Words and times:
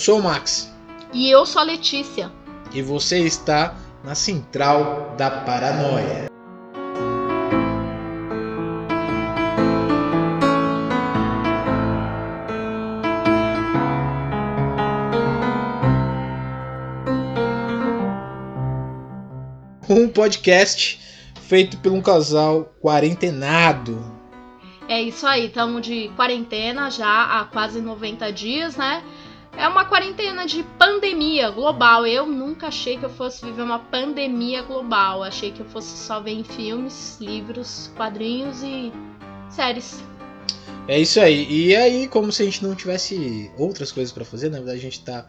Sou 0.00 0.18
o 0.18 0.22
Max 0.22 0.72
E 1.12 1.30
eu 1.30 1.44
sou 1.44 1.60
a 1.60 1.64
Letícia. 1.66 2.32
e 2.72 2.80
você 2.80 3.18
está 3.18 3.76
na 4.02 4.14
Central 4.14 5.14
da 5.18 5.30
Paranoia. 5.30 6.30
Um 19.86 20.08
podcast 20.08 20.98
feito 21.42 21.76
por 21.76 21.92
um 21.92 22.00
casal 22.00 22.72
quarentenado. 22.80 24.18
É 24.88 25.00
isso 25.02 25.26
aí, 25.26 25.46
estamos 25.46 25.82
de 25.82 26.08
quarentena 26.16 26.90
já 26.90 27.38
há 27.38 27.44
quase 27.44 27.82
90 27.82 28.32
dias, 28.32 28.76
né? 28.76 29.04
É 29.56 29.66
uma 29.68 29.84
quarentena 29.84 30.46
de 30.46 30.62
pandemia 30.78 31.50
global. 31.50 32.06
Eu 32.06 32.26
nunca 32.26 32.68
achei 32.68 32.96
que 32.96 33.04
eu 33.04 33.10
fosse 33.10 33.44
viver 33.44 33.62
uma 33.62 33.78
pandemia 33.78 34.62
global. 34.62 35.22
Achei 35.22 35.50
que 35.50 35.60
eu 35.60 35.66
fosse 35.66 35.96
só 35.96 36.20
ver 36.20 36.32
em 36.32 36.44
filmes, 36.44 37.18
livros, 37.20 37.90
quadrinhos 37.96 38.62
e 38.62 38.92
séries. 39.50 40.02
É 40.88 40.98
isso 40.98 41.20
aí. 41.20 41.46
E 41.50 41.76
aí, 41.76 42.08
como 42.08 42.32
se 42.32 42.42
a 42.42 42.44
gente 42.44 42.64
não 42.64 42.74
tivesse 42.74 43.50
outras 43.58 43.92
coisas 43.92 44.12
pra 44.12 44.24
fazer, 44.24 44.50
na 44.50 44.58
verdade 44.58 44.78
a 44.78 44.82
gente 44.82 45.04
tá 45.04 45.26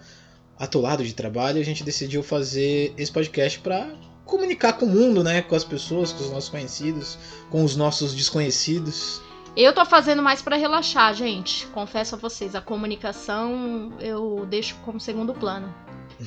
atolado 0.57 1.03
de 1.03 1.13
trabalho, 1.13 1.59
a 1.59 1.65
gente 1.65 1.83
decidiu 1.83 2.21
fazer 2.23 2.93
esse 2.97 3.11
podcast 3.11 3.59
pra 3.59 3.91
comunicar 4.25 4.73
com 4.73 4.85
o 4.85 4.89
mundo, 4.89 5.23
né, 5.23 5.41
com 5.41 5.55
as 5.55 5.63
pessoas, 5.63 6.13
com 6.13 6.23
os 6.23 6.31
nossos 6.31 6.49
conhecidos, 6.49 7.17
com 7.49 7.63
os 7.63 7.75
nossos 7.75 8.13
desconhecidos. 8.13 9.21
Eu 9.55 9.73
tô 9.73 9.85
fazendo 9.85 10.23
mais 10.23 10.41
pra 10.41 10.55
relaxar, 10.55 11.13
gente. 11.13 11.67
Confesso 11.67 12.15
a 12.15 12.17
vocês, 12.17 12.55
a 12.55 12.61
comunicação 12.61 13.91
eu 13.99 14.45
deixo 14.49 14.75
como 14.85 14.99
segundo 14.99 15.33
plano. 15.33 15.73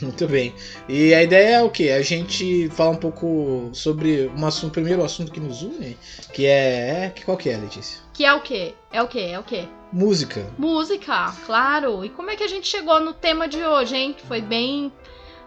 Muito 0.02 0.26
bem. 0.26 0.54
E 0.88 1.14
a 1.14 1.22
ideia 1.22 1.56
é 1.56 1.62
o 1.62 1.70
quê? 1.70 1.90
A 1.90 2.02
gente 2.02 2.68
falar 2.70 2.90
um 2.90 2.96
pouco 2.96 3.70
sobre 3.72 4.30
um 4.36 4.46
assunto, 4.46 4.70
o 4.70 4.72
primeiro 4.72 5.04
assunto 5.04 5.30
que 5.30 5.40
nos 5.40 5.62
une, 5.62 5.96
que 6.32 6.46
é, 6.46 7.04
é 7.04 7.10
que 7.10 7.24
qual 7.24 7.36
que 7.36 7.48
é, 7.48 7.56
Letícia? 7.56 8.00
Que 8.12 8.24
é 8.24 8.34
o 8.34 8.40
quê? 8.40 8.74
É 8.92 9.02
o 9.02 9.08
quê? 9.08 9.20
É 9.20 9.38
o 9.38 9.42
quê? 9.42 9.68
Música. 9.92 10.46
Música, 10.58 11.32
claro. 11.46 12.04
E 12.04 12.08
como 12.10 12.30
é 12.30 12.36
que 12.36 12.42
a 12.42 12.48
gente 12.48 12.66
chegou 12.66 13.00
no 13.00 13.12
tema 13.12 13.46
de 13.46 13.64
hoje, 13.64 13.96
hein? 13.96 14.16
Foi 14.26 14.40
bem. 14.40 14.92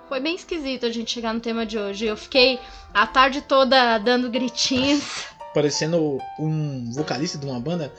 Foi 0.07 0.21
bem 0.21 0.35
esquisito 0.35 0.85
a 0.85 0.89
gente 0.89 1.11
chegar 1.11 1.33
no 1.33 1.41
tema 1.41 1.65
de 1.65 1.77
hoje. 1.77 2.05
Eu 2.05 2.15
fiquei 2.15 2.59
a 2.93 3.05
tarde 3.05 3.41
toda 3.41 3.97
dando 3.97 4.29
gritinhos. 4.29 5.36
Parecendo 5.57 6.19
um 6.37 6.85
vocalista 6.91 7.35
de 7.35 7.43
uma 7.47 7.59
banda 7.59 7.91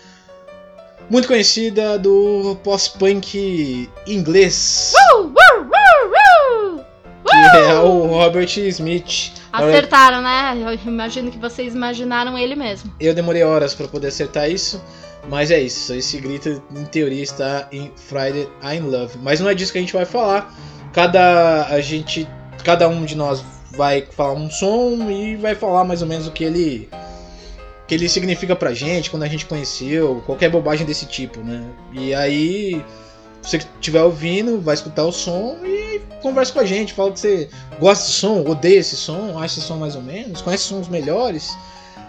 muito 1.10 1.26
conhecida 1.26 1.98
do 1.98 2.56
pós-punk 2.62 3.90
inglês, 4.06 4.92
Uh, 5.12 5.24
uh, 5.24 6.76
uh, 6.76 6.84
que 7.24 7.58
é 7.58 7.74
o 7.80 8.06
Robert 8.06 8.56
Smith. 8.56 9.32
Acertaram, 9.52 10.22
né? 10.22 10.56
Eu 10.56 10.78
imagino 10.88 11.32
que 11.32 11.38
vocês 11.38 11.74
imaginaram 11.74 12.38
ele 12.38 12.54
mesmo. 12.54 12.94
Eu 13.00 13.12
demorei 13.12 13.42
horas 13.42 13.74
para 13.74 13.88
poder 13.88 14.06
acertar 14.06 14.48
isso, 14.48 14.80
mas 15.28 15.50
é 15.50 15.60
isso. 15.60 15.92
Esse 15.92 16.20
grito, 16.20 16.62
em 16.70 16.84
teoria, 16.84 17.24
está 17.24 17.66
em 17.72 17.90
Friday 17.96 18.48
I'm 18.62 18.88
Love. 18.88 19.18
Mas 19.20 19.40
não 19.40 19.50
é 19.50 19.54
disso 19.54 19.72
que 19.72 19.78
a 19.78 19.80
gente 19.80 19.94
vai 19.94 20.04
falar. 20.04 20.54
Cada 20.92 21.66
a 21.66 21.80
gente, 21.80 22.28
cada 22.62 22.88
um 22.88 23.04
de 23.04 23.16
nós 23.16 23.42
vai 23.72 24.06
falar 24.12 24.34
um 24.34 24.48
som 24.48 25.10
e 25.10 25.34
vai 25.34 25.56
falar 25.56 25.82
mais 25.82 26.02
ou 26.02 26.08
menos 26.08 26.28
o 26.28 26.30
que 26.30 26.44
ele 26.44 26.88
que 27.88 27.94
ele 27.94 28.06
significa 28.06 28.54
pra 28.54 28.74
gente, 28.74 29.10
quando 29.10 29.22
a 29.22 29.28
gente 29.28 29.46
conheceu, 29.46 30.22
qualquer 30.26 30.50
bobagem 30.50 30.86
desse 30.86 31.06
tipo, 31.06 31.40
né? 31.40 31.64
E 31.90 32.14
aí, 32.14 32.84
você 33.40 33.56
estiver 33.56 34.02
ouvindo, 34.02 34.60
vai 34.60 34.74
escutar 34.74 35.04
o 35.04 35.10
som 35.10 35.56
e 35.64 35.98
conversa 36.20 36.52
com 36.52 36.60
a 36.60 36.66
gente, 36.66 36.92
fala 36.92 37.10
que 37.10 37.18
você 37.18 37.48
gosta 37.80 38.04
desse 38.04 38.18
som, 38.18 38.44
odeia 38.46 38.78
esse 38.78 38.94
som, 38.94 39.38
acha 39.38 39.58
esse 39.58 39.62
som 39.62 39.76
mais 39.76 39.96
ou 39.96 40.02
menos, 40.02 40.42
conhece 40.42 40.64
sons 40.64 40.86
melhores. 40.86 41.56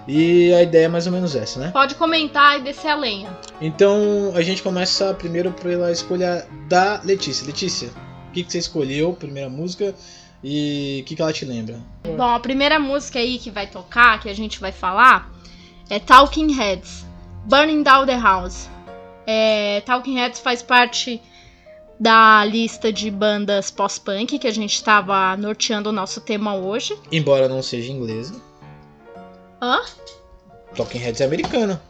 E 0.06 0.52
a 0.54 0.64
ideia 0.64 0.86
é 0.86 0.88
mais 0.88 1.06
ou 1.06 1.14
menos 1.14 1.36
essa, 1.36 1.60
né? 1.60 1.70
Pode 1.72 1.96
comentar 1.96 2.60
e 2.60 2.64
descer 2.64 2.90
a 2.90 2.96
lenha. 2.96 3.30
Então 3.62 4.34
a 4.36 4.42
gente 4.42 4.62
começa 4.62 5.14
primeiro 5.14 5.52
pela 5.52 5.92
escolha 5.92 6.48
da 6.68 7.00
Letícia. 7.04 7.46
Letícia, 7.46 7.90
o 8.28 8.32
que, 8.32 8.44
que 8.44 8.52
você 8.52 8.58
escolheu, 8.58 9.14
primeira 9.14 9.50
música, 9.50 9.94
e 10.44 11.02
o 11.04 11.06
que, 11.06 11.16
que 11.16 11.22
ela 11.22 11.32
te 11.32 11.46
lembra? 11.46 11.80
Bom, 12.04 12.24
a 12.24 12.40
primeira 12.40 12.80
música 12.80 13.20
aí 13.20 13.38
que 13.38 13.52
vai 13.52 13.68
tocar, 13.68 14.20
que 14.20 14.30
a 14.30 14.36
gente 14.36 14.60
vai 14.60 14.72
falar, 14.72 15.32
é 15.90 16.00
Talking 16.00 16.52
Heads, 16.54 17.06
Burning 17.46 17.84
Down 17.84 18.06
the 18.06 18.18
House. 18.18 18.70
É, 19.26 19.82
Talking 19.82 20.16
Heads 20.18 20.40
faz 20.40 20.62
parte 20.62 21.22
da 22.00 22.46
lista 22.46 22.92
de 22.94 23.12
bandas 23.12 23.70
pós-punk 23.70 24.40
que 24.40 24.48
a 24.48 24.52
gente 24.52 24.74
estava 24.74 25.36
norteando 25.38 25.90
o 25.90 25.92
nosso 25.92 26.22
tema 26.22 26.56
hoje. 26.56 26.98
Embora 27.12 27.48
não 27.48 27.62
seja 27.62 27.92
inglesa, 27.92 28.36
Hã? 29.62 29.82
Talking 30.76 31.00
Heads 31.00 31.20
é 31.22 31.26
americana. 31.26 31.82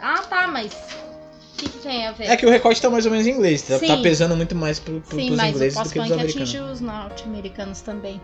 Ah, 0.00 0.18
tá, 0.28 0.48
mas 0.48 0.72
o 0.72 1.56
que, 1.58 1.68
que 1.68 1.78
tem 1.78 2.06
a 2.08 2.12
ver? 2.12 2.24
É 2.24 2.36
que 2.36 2.44
o 2.44 2.50
recorte 2.50 2.82
tá 2.82 2.90
mais 2.90 3.04
ou 3.06 3.12
menos 3.12 3.26
em 3.26 3.30
inglês, 3.30 3.62
tá, 3.62 3.78
Sim. 3.78 3.86
tá 3.86 3.96
pesando 3.98 4.34
muito 4.34 4.56
mais 4.56 4.80
pro, 4.80 5.00
pro, 5.00 5.16
Sim, 5.16 5.26
pros 5.28 5.36
mas 5.36 5.52
o 5.52 5.56
ingleses 5.56 5.78
do 5.78 5.82
que 5.84 5.90
pros 5.90 6.08
pós-punk 6.08 6.12
americanos. 6.20 6.48
atinge 6.50 6.72
os 6.72 6.80
norte-americanos 6.80 7.80
também. 7.82 8.20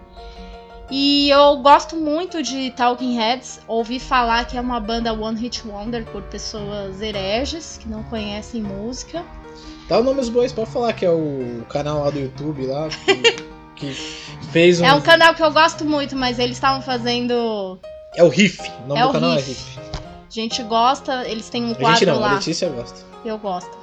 E 0.91 1.29
eu 1.29 1.59
gosto 1.59 1.97
muito 1.97 2.43
de 2.43 2.71
Talking 2.71 3.15
Heads. 3.17 3.61
Ouvi 3.69 4.01
falar 4.01 4.47
que 4.47 4.57
é 4.57 4.61
uma 4.61 4.81
banda 4.81 5.13
One 5.13 5.39
Hit 5.39 5.67
Wonder 5.67 6.05
por 6.07 6.23
pessoas 6.23 7.03
hereges 7.03 7.79
que 7.81 7.89
não 7.89 8.03
conhecem 8.05 8.63
música. 8.63 9.23
Dá 9.89 9.99
o 9.99 10.03
nome 10.03 10.21
dos 10.21 10.29
bois, 10.29 10.53
pode 10.53 10.71
falar 10.71 10.93
que 10.95 11.05
é 11.05 11.11
o 11.11 11.63
canal 11.69 12.05
lá 12.05 12.11
do 12.11 12.19
YouTube 12.19 12.67
lá 12.67 12.89
que, 12.89 13.15
que 13.77 13.95
fez 14.51 14.81
um. 14.81 14.85
É 14.87 14.95
um 14.95 15.01
canal 15.01 15.35
que 15.35 15.43
eu 15.43 15.51
gosto 15.51 15.85
muito, 15.85 16.17
mas 16.17 16.39
eles 16.39 16.57
estavam 16.57 16.81
fazendo. 16.81 17.79
É 18.15 18.23
o 18.25 18.29
Riff. 18.29 18.59
O 18.85 18.89
nome 18.89 19.01
É 19.01 19.05
do 19.05 19.09
o 19.11 19.13
canal 19.13 19.31
Riff. 19.37 19.43
é 19.43 19.49
Riff. 19.49 19.79
A 20.27 20.31
gente 20.31 20.63
gosta, 20.63 21.27
eles 21.29 21.49
têm 21.51 21.65
um 21.65 21.67
A 21.67 21.69
gente 21.71 21.81
quadro 21.81 22.07
não, 22.07 22.17
a 22.17 22.19
lá. 22.21 22.33
Letícia 22.35 22.69
gosta. 22.69 22.99
Eu 23.25 23.37
gosto. 23.39 23.77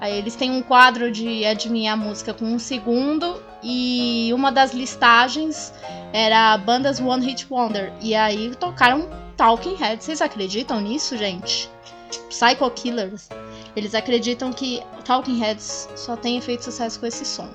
Aí 0.00 0.16
eles 0.16 0.34
têm 0.34 0.50
um 0.50 0.62
quadro 0.62 1.10
de 1.12 1.44
adivinhar 1.44 1.92
a 1.94 1.96
música 1.96 2.32
com 2.32 2.44
um 2.46 2.58
segundo 2.58 3.40
e 3.62 4.30
uma 4.32 4.50
das 4.50 4.72
listagens 4.72 5.72
era 6.12 6.56
bandas 6.58 7.00
One 7.00 7.24
Hit 7.24 7.46
Wonder. 7.50 7.92
E 8.00 8.14
aí 8.14 8.54
tocaram 8.56 9.08
Talking 9.36 9.76
Heads. 9.76 10.04
Vocês 10.06 10.20
acreditam 10.20 10.80
nisso, 10.80 11.16
gente? 11.16 11.70
Psycho 12.28 12.70
Killers. 12.70 13.28
Eles 13.76 13.94
acreditam 13.94 14.52
que 14.52 14.82
Talking 15.04 15.38
Heads 15.38 15.88
só 15.94 16.16
tem 16.16 16.40
feito 16.40 16.64
sucesso 16.64 16.98
com 16.98 17.06
esse 17.06 17.24
som. 17.24 17.48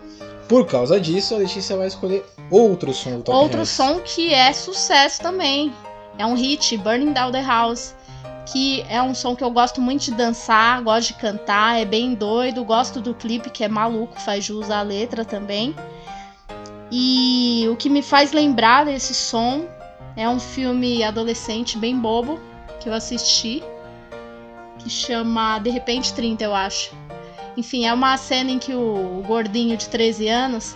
Por 0.48 0.66
causa 0.66 1.00
disso, 1.00 1.34
a 1.36 1.38
Letícia 1.40 1.76
vai 1.76 1.88
escolher 1.88 2.24
outro 2.50 2.94
som 2.94 3.18
do 3.18 3.24
Talking 3.24 3.42
Outro 3.42 3.58
Heads. 3.60 3.70
som 3.70 4.00
que 4.00 4.34
é 4.34 4.54
sucesso 4.54 5.22
também. 5.22 5.74
É 6.18 6.26
um 6.26 6.36
hit, 6.36 6.78
Burning 6.78 7.12
Down 7.12 7.32
the 7.32 7.42
House. 7.42 7.94
Que 8.46 8.86
é 8.88 9.02
um 9.02 9.16
som 9.16 9.36
que 9.36 9.44
eu 9.44 9.50
gosto 9.50 9.82
muito 9.82 10.04
de 10.04 10.12
dançar, 10.12 10.82
gosto 10.82 11.08
de 11.10 11.14
cantar, 11.16 11.80
é 11.80 11.86
bem 11.86 12.14
doido, 12.14 12.64
gosto 12.64 13.02
do 13.02 13.14
clipe 13.14 13.50
que 13.50 13.64
é 13.64 13.68
maluco, 13.68 14.20
faz 14.22 14.46
jus 14.46 14.70
à 14.70 14.82
letra 14.82 15.26
também. 15.26 15.76
E 16.92 17.68
o 17.72 17.76
que 17.76 17.90
me 17.90 18.02
faz 18.02 18.32
lembrar 18.32 18.86
desse 18.86 19.14
som 19.14 19.66
é 20.16 20.30
um 20.30 20.40
filme 20.40 21.04
adolescente 21.04 21.78
bem 21.78 22.00
bobo 22.00 22.40
que 22.80 22.88
eu 22.88 22.94
assisti, 22.94 23.64
que 24.80 24.90
chama 24.90 25.60
De 25.60 25.70
Repente 25.70 26.14
30, 26.14 26.44
eu 26.44 26.54
acho. 26.54 26.96
Enfim, 27.58 27.86
é 27.86 27.94
uma 27.94 28.16
cena 28.18 28.52
em 28.52 28.60
que 28.60 28.74
o 28.74 29.24
gordinho 29.26 29.76
de 29.78 29.90
13 29.90 30.28
anos 30.28 30.76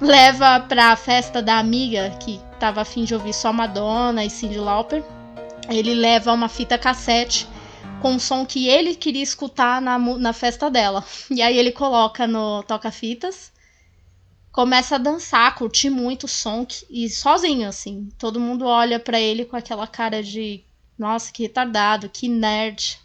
leva 0.00 0.60
pra 0.60 0.94
festa 0.96 1.42
da 1.42 1.58
amiga 1.58 2.10
que 2.20 2.40
tava 2.58 2.80
afim 2.80 3.04
de 3.04 3.14
ouvir 3.14 3.32
só 3.32 3.52
Madonna 3.52 4.24
e 4.24 4.30
Cyndi 4.30 4.58
Lauper. 4.58 5.02
Ele 5.68 5.94
leva 5.94 6.32
uma 6.32 6.48
fita 6.48 6.78
cassete 6.78 7.48
com 8.00 8.16
o 8.16 8.20
som 8.20 8.44
que 8.44 8.68
ele 8.68 8.94
queria 8.94 9.22
escutar 9.22 9.80
na, 9.80 9.98
na 9.98 10.32
festa 10.32 10.70
dela. 10.70 11.04
E 11.30 11.42
aí 11.42 11.58
ele 11.58 11.72
coloca 11.72 12.26
no 12.26 12.62
toca-fitas, 12.62 13.52
começa 14.52 14.94
a 14.94 14.98
dançar, 14.98 15.54
curtir 15.54 15.90
muito 15.90 16.24
o 16.24 16.28
som 16.28 16.66
e 16.88 17.08
sozinho 17.08 17.68
assim. 17.68 18.08
Todo 18.18 18.40
mundo 18.40 18.64
olha 18.64 18.98
pra 18.98 19.20
ele 19.20 19.44
com 19.44 19.56
aquela 19.56 19.86
cara 19.86 20.22
de 20.22 20.64
nossa, 20.98 21.30
que 21.32 21.42
retardado, 21.42 22.08
que 22.08 22.28
nerd. 22.28 22.98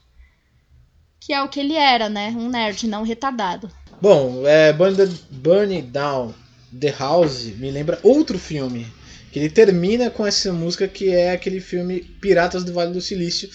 Que 1.19 1.33
é 1.33 1.41
o 1.41 1.49
que 1.49 1.59
ele 1.59 1.75
era, 1.75 2.09
né? 2.09 2.29
Um 2.29 2.49
nerd, 2.49 2.87
não 2.87 3.03
retardado. 3.03 3.69
Bom, 4.01 4.47
é, 4.47 4.73
Burn, 4.73 4.95
the, 4.95 5.05
Burn 5.29 5.81
Down 5.83 6.33
the 6.79 6.91
House 6.97 7.43
me 7.57 7.69
lembra 7.69 7.99
outro 8.01 8.39
filme. 8.39 8.87
Que 9.31 9.39
ele 9.39 9.49
termina 9.49 10.09
com 10.09 10.25
essa 10.25 10.51
música 10.51 10.87
que 10.87 11.09
é 11.09 11.31
aquele 11.31 11.61
filme 11.61 12.01
Piratas 12.01 12.63
do 12.63 12.73
Vale 12.73 12.91
do 12.91 12.99
Silício. 12.99 13.49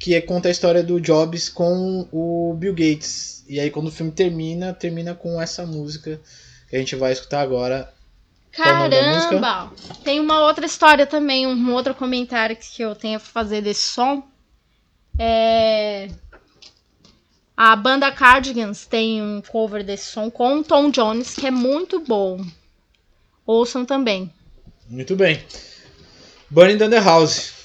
Que 0.00 0.14
é, 0.14 0.20
conta 0.20 0.48
a 0.48 0.50
história 0.50 0.82
do 0.82 1.00
Jobs 1.00 1.48
com 1.48 2.08
o 2.12 2.54
Bill 2.54 2.74
Gates. 2.74 3.44
E 3.48 3.60
aí 3.60 3.70
quando 3.70 3.88
o 3.88 3.92
filme 3.92 4.12
termina, 4.12 4.72
termina 4.72 5.14
com 5.14 5.40
essa 5.40 5.64
música 5.64 6.20
que 6.68 6.76
a 6.76 6.78
gente 6.78 6.96
vai 6.96 7.12
escutar 7.12 7.40
agora. 7.40 7.92
Caramba! 8.52 9.72
Tem 10.02 10.18
uma 10.18 10.40
outra 10.40 10.66
história 10.66 11.06
também, 11.06 11.46
um 11.46 11.72
outro 11.72 11.94
comentário 11.94 12.56
que 12.56 12.82
eu 12.82 12.94
tenho 12.94 13.16
a 13.16 13.20
fazer 13.20 13.62
desse 13.62 13.82
som. 13.82 14.22
É. 15.18 16.08
A 17.56 17.74
banda 17.74 18.10
Cardigans 18.12 18.86
tem 18.86 19.22
um 19.22 19.40
cover 19.40 19.84
desse 19.84 20.06
som 20.12 20.30
com 20.30 20.58
o 20.58 20.64
Tom 20.64 20.90
Jones, 20.90 21.34
que 21.34 21.46
é 21.46 21.50
muito 21.50 22.00
bom. 22.00 22.44
Ouçam 23.44 23.84
também. 23.84 24.32
Muito 24.88 25.14
bem. 25.16 25.38
Burning 26.50 26.78
the 26.78 26.98
House. 26.98 27.57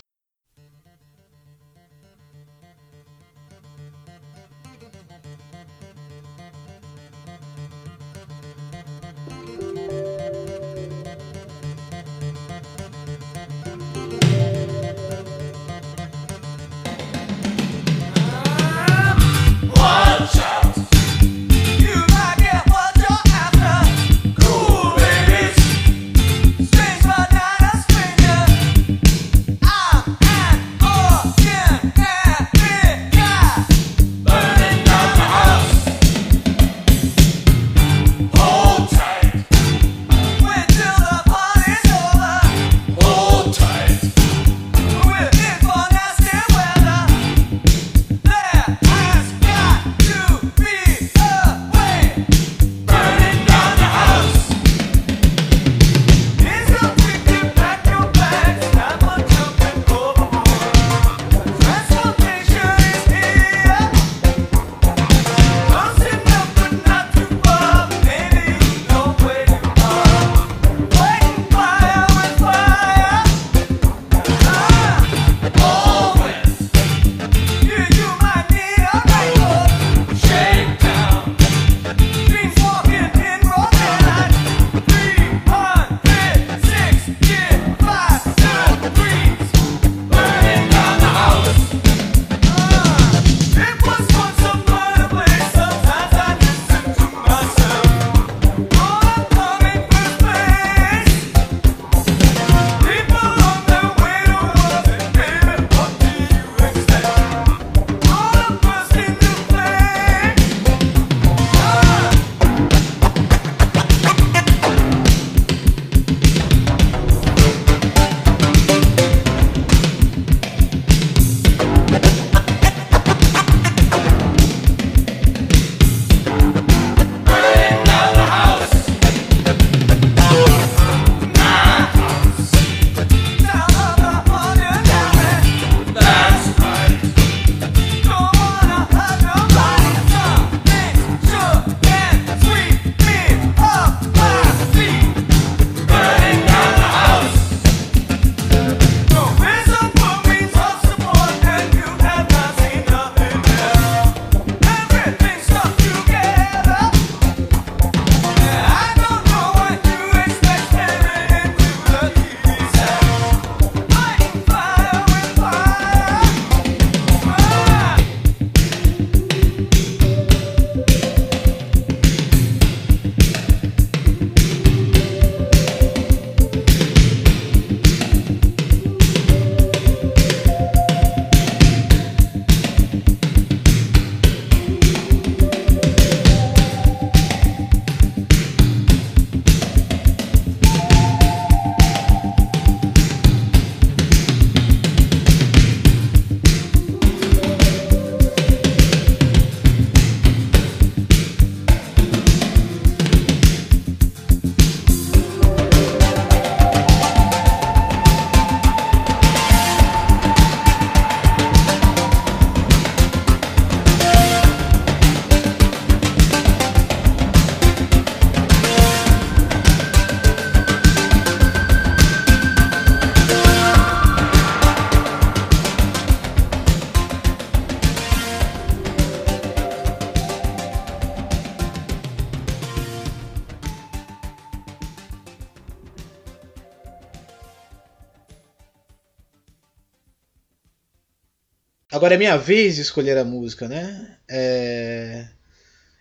Agora 241.93 242.15
é 242.15 242.17
minha 242.17 242.35
vez 242.35 242.77
de 242.77 242.81
escolher 242.81 243.15
a 243.19 243.23
música, 243.23 243.67
né? 243.67 244.17
É, 244.27 245.27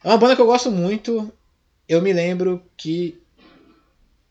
é 0.03 0.09
uma 0.09 0.17
banda 0.17 0.35
que 0.35 0.41
eu 0.41 0.47
gosto 0.47 0.71
muito. 0.71 1.31
Eu 1.87 2.01
me 2.01 2.15
lembro 2.15 2.63
que 2.79 3.21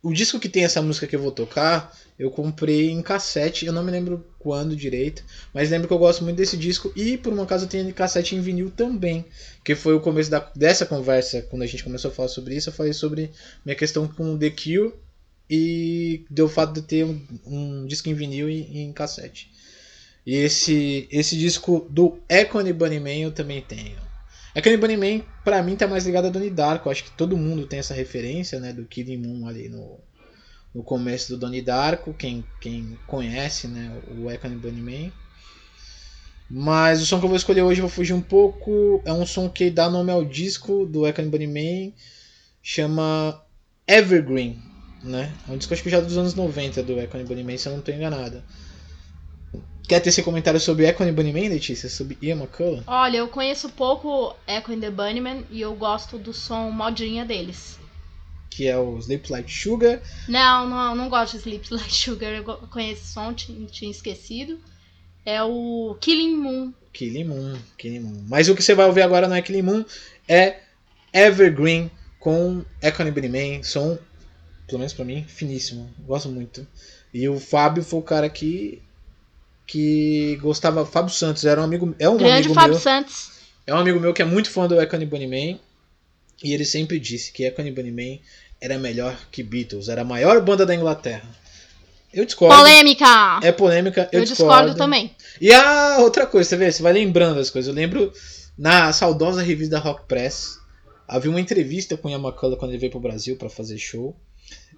o 0.01 0.11
disco 0.11 0.39
que 0.39 0.49
tem 0.49 0.63
essa 0.63 0.81
música 0.81 1.05
que 1.05 1.15
eu 1.15 1.21
vou 1.21 1.31
tocar, 1.31 1.95
eu 2.17 2.31
comprei 2.31 2.89
em 2.89 3.03
cassete. 3.03 3.67
Eu 3.67 3.73
não 3.73 3.83
me 3.83 3.91
lembro 3.91 4.25
quando 4.39 4.75
direito, 4.75 5.23
mas 5.53 5.69
lembro 5.69 5.87
que 5.87 5.93
eu 5.93 5.99
gosto 5.99 6.23
muito 6.23 6.37
desse 6.37 6.57
disco 6.57 6.91
e 6.95 7.15
por 7.15 7.31
uma 7.31 7.45
casa 7.45 7.65
eu 7.65 7.69
tenho 7.69 7.93
cassete 7.93 8.35
em 8.35 8.41
vinil 8.41 8.71
também, 8.71 9.23
que 9.63 9.75
foi 9.75 9.93
o 9.93 10.01
começo 10.01 10.31
da, 10.31 10.39
dessa 10.55 10.83
conversa 10.83 11.43
quando 11.43 11.61
a 11.61 11.67
gente 11.67 11.83
começou 11.83 12.09
a 12.09 12.13
falar 12.13 12.29
sobre 12.29 12.55
isso. 12.55 12.69
Eu 12.69 12.73
falei 12.73 12.91
sobre 12.91 13.29
minha 13.63 13.75
questão 13.75 14.07
com 14.07 14.35
The 14.35 14.49
Cure 14.49 14.95
e 15.47 16.25
deu 16.27 16.47
o 16.47 16.49
fato 16.49 16.73
de 16.73 16.81
ter 16.81 17.05
um, 17.05 17.21
um 17.45 17.85
disco 17.85 18.09
em 18.09 18.15
vinil 18.15 18.49
e 18.49 18.79
em 18.79 18.91
cassete. 18.91 19.50
E 20.25 20.35
esse, 20.35 21.07
esse 21.11 21.35
disco 21.37 21.87
do 21.89 22.19
Econy 22.29 22.73
Bunnyman 22.73 23.23
eu 23.23 23.31
também 23.31 23.61
tenho. 23.61 23.97
Econy 24.53 24.77
Bunnyman, 24.77 25.23
pra 25.43 25.63
mim, 25.63 25.75
tá 25.75 25.87
mais 25.87 26.05
ligado 26.05 26.27
a 26.27 26.29
Donnie 26.29 26.49
Darko. 26.49 26.89
Acho 26.89 27.05
que 27.05 27.11
todo 27.11 27.37
mundo 27.37 27.65
tem 27.65 27.79
essa 27.79 27.93
referência, 27.93 28.59
né? 28.59 28.73
Do 28.73 28.85
Killing 28.85 29.17
Moon 29.17 29.47
ali 29.47 29.69
no, 29.69 29.97
no 30.75 30.83
começo 30.83 31.29
do 31.29 31.39
Donnie 31.39 31.61
Darko. 31.61 32.13
Quem, 32.13 32.43
quem 32.59 32.97
conhece, 33.07 33.67
né? 33.67 33.99
O 34.17 34.29
Econy 34.29 34.55
Bunnyman. 34.55 35.11
Mas 36.49 37.01
o 37.01 37.05
som 37.05 37.17
que 37.17 37.23
eu 37.23 37.29
vou 37.29 37.37
escolher 37.37 37.61
hoje, 37.61 37.79
vou 37.79 37.89
fugir 37.89 38.13
um 38.13 38.21
pouco. 38.21 39.01
É 39.05 39.13
um 39.13 39.25
som 39.25 39.47
que 39.47 39.69
dá 39.71 39.89
nome 39.89 40.11
ao 40.11 40.25
disco 40.25 40.85
do 40.85 41.07
Echo 41.07 41.21
and 41.21 41.29
Bunnyman. 41.29 41.93
Chama 42.61 43.41
Evergreen. 43.87 44.61
Né? 45.01 45.33
É 45.47 45.51
um 45.51 45.57
disco 45.57 45.73
acho 45.73 45.81
que 45.81 45.89
já 45.89 46.01
dos 46.01 46.17
anos 46.17 46.35
90 46.35 46.83
do 46.83 46.99
Echo 46.99 47.17
and 47.17 47.23
Bunnyman, 47.23 47.57
se 47.57 47.67
eu 47.69 47.71
não 47.71 47.79
estou 47.79 47.95
enganado. 47.95 48.43
Quer 49.91 49.99
ter 49.99 50.07
esse 50.07 50.23
comentário 50.23 50.57
sobre 50.57 50.87
Echo 50.87 51.03
and 51.03 51.11
Bunnyman, 51.11 51.49
Letícia? 51.49 51.89
Sobre 51.89 52.17
Ian 52.21 52.37
McCullough? 52.37 52.81
Olha, 52.87 53.17
eu 53.17 53.27
conheço 53.27 53.67
pouco 53.67 54.33
Echo 54.47 54.71
and 54.71 54.79
the 54.79 54.89
Bunnymen 54.89 55.45
e 55.51 55.59
eu 55.59 55.75
gosto 55.75 56.17
do 56.17 56.31
som 56.31 56.69
modinha 56.71 57.25
deles. 57.25 57.77
Que 58.49 58.69
é 58.69 58.77
o 58.77 58.97
Sleep 58.99 59.29
Like 59.29 59.51
Sugar. 59.51 60.01
Não, 60.29 60.65
não, 60.65 60.95
não 60.95 61.09
gosto 61.09 61.33
de 61.33 61.39
Sleep 61.39 61.67
Like 61.75 61.93
Sugar. 61.93 62.31
Eu 62.31 62.45
conheço 62.69 63.03
o 63.03 63.07
som, 63.07 63.33
tinha, 63.33 63.67
tinha 63.67 63.91
esquecido. 63.91 64.57
É 65.25 65.43
o 65.43 65.97
Killing 65.99 66.37
Moon. 66.37 66.73
Killing 66.93 67.25
Moon, 67.25 67.57
Killing 67.77 67.99
Moon. 67.99 68.23
Mas 68.29 68.47
o 68.47 68.55
que 68.55 68.63
você 68.63 68.73
vai 68.73 68.85
ouvir 68.85 69.01
agora 69.01 69.27
não 69.27 69.35
é 69.35 69.41
Killing 69.41 69.61
Moon, 69.61 69.83
é 70.25 70.61
Evergreen 71.11 71.91
com 72.17 72.63
Echo 72.81 73.03
and 73.03 73.11
Bunnyman. 73.11 73.61
Som, 73.61 73.97
pelo 74.67 74.79
menos 74.79 74.93
pra 74.93 75.03
mim, 75.03 75.25
finíssimo. 75.27 75.93
Gosto 76.07 76.29
muito. 76.29 76.65
E 77.13 77.27
o 77.27 77.37
Fábio 77.41 77.83
foi 77.83 77.99
o 77.99 78.03
cara 78.03 78.29
que 78.29 78.81
que 79.65 80.37
gostava. 80.41 80.85
Fábio 80.85 81.13
Santos 81.13 81.45
era 81.45 81.61
um 81.61 81.63
amigo. 81.63 81.95
É 81.99 82.09
um 82.09 82.17
Grande 82.17 82.47
amigo 82.47 82.53
Fábio 82.53 82.71
meu. 82.71 82.79
Santos. 82.79 83.31
É 83.65 83.73
um 83.73 83.77
amigo 83.77 83.99
meu 83.99 84.13
que 84.13 84.21
é 84.21 84.25
muito 84.25 84.49
fã 84.49 84.67
do 84.67 84.79
and 84.79 85.05
Bunnyman. 85.05 85.59
E 86.43 86.53
ele 86.53 86.65
sempre 86.65 86.99
disse 86.99 87.31
que 87.31 87.45
and 87.45 87.73
Bunnyman 87.73 88.19
era 88.59 88.77
melhor 88.77 89.17
que 89.31 89.43
Beatles. 89.43 89.89
Era 89.89 90.01
a 90.01 90.05
maior 90.05 90.41
banda 90.41 90.65
da 90.65 90.75
Inglaterra. 90.75 91.27
Eu 92.13 92.25
discordo. 92.25 92.55
Polêmica! 92.55 93.39
É 93.41 93.51
polêmica, 93.51 94.09
eu, 94.11 94.19
eu 94.19 94.25
discordo 94.25 94.75
também. 94.75 95.15
E 95.39 95.51
a 95.53 95.99
outra 95.99 96.25
coisa, 96.27 96.49
você 96.49 96.57
vê, 96.57 96.71
você 96.71 96.83
vai 96.83 96.91
lembrando 96.91 97.39
as 97.39 97.49
coisas. 97.49 97.69
Eu 97.69 97.73
lembro 97.73 98.11
na 98.57 98.91
saudosa 98.91 99.41
revista 99.41 99.77
da 99.77 99.79
Rock 99.79 100.05
Press, 100.07 100.59
havia 101.07 101.31
uma 101.31 101.39
entrevista 101.39 101.95
com 101.95 102.09
o 102.09 102.11
Ian 102.11 102.19
McCullough 102.19 102.57
quando 102.57 102.71
ele 102.71 102.79
veio 102.79 102.91
pro 102.91 102.99
Brasil 102.99 103.37
para 103.37 103.49
fazer 103.49 103.77
show. 103.77 104.15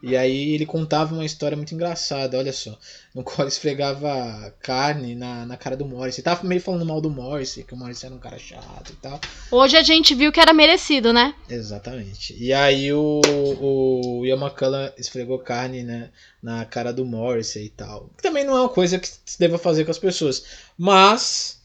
E 0.03 0.17
aí 0.17 0.53
ele 0.53 0.65
contava 0.65 1.13
uma 1.13 1.23
história 1.23 1.55
muito 1.55 1.73
engraçada, 1.73 2.37
olha 2.37 2.51
só. 2.51 2.77
No 3.15 3.23
qual 3.23 3.39
ele 3.39 3.47
esfregava 3.47 4.53
carne 4.59 5.15
na, 5.15 5.45
na 5.45 5.55
cara 5.55 5.77
do 5.77 5.85
Morris. 5.85 6.17
Ele 6.17 6.25
tava 6.25 6.45
meio 6.45 6.59
falando 6.59 6.85
mal 6.85 6.99
do 6.99 7.09
Morris, 7.09 7.53
que 7.65 7.73
o 7.73 7.77
Morris 7.77 8.03
era 8.03 8.13
um 8.13 8.19
cara 8.19 8.37
chato 8.37 8.91
e 8.91 8.95
tal. 8.97 9.21
Hoje 9.49 9.77
a 9.77 9.81
gente 9.81 10.13
viu 10.13 10.29
que 10.29 10.41
era 10.41 10.53
merecido, 10.53 11.13
né? 11.13 11.33
Exatamente. 11.49 12.35
E 12.37 12.51
aí 12.51 12.91
o, 12.91 13.21
o 13.61 14.25
Ian 14.25 14.43
McCullough 14.43 14.91
esfregou 14.97 15.39
carne 15.39 15.83
né, 15.83 16.11
na 16.41 16.65
cara 16.65 16.91
do 16.91 17.05
Morris 17.05 17.55
e 17.55 17.69
tal. 17.69 18.09
Que 18.17 18.23
também 18.23 18.43
não 18.43 18.57
é 18.57 18.59
uma 18.59 18.69
coisa 18.69 18.99
que 18.99 19.07
se 19.07 19.39
deva 19.39 19.57
fazer 19.57 19.85
com 19.85 19.91
as 19.91 19.99
pessoas. 19.99 20.43
Mas 20.77 21.61